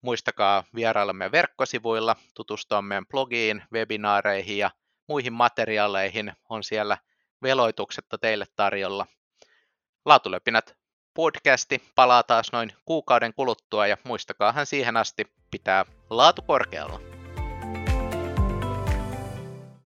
[0.00, 4.70] Muistakaa vierailla meidän verkkosivuilla, tutustua meidän blogiin, webinaareihin ja
[5.08, 6.32] muihin materiaaleihin.
[6.48, 6.98] On siellä
[7.42, 9.06] veloituksetta teille tarjolla.
[10.04, 10.76] Laatulöpinät
[11.14, 17.13] podcasti palaa taas noin kuukauden kuluttua ja muistakaahan siihen asti pitää laatu korkealla.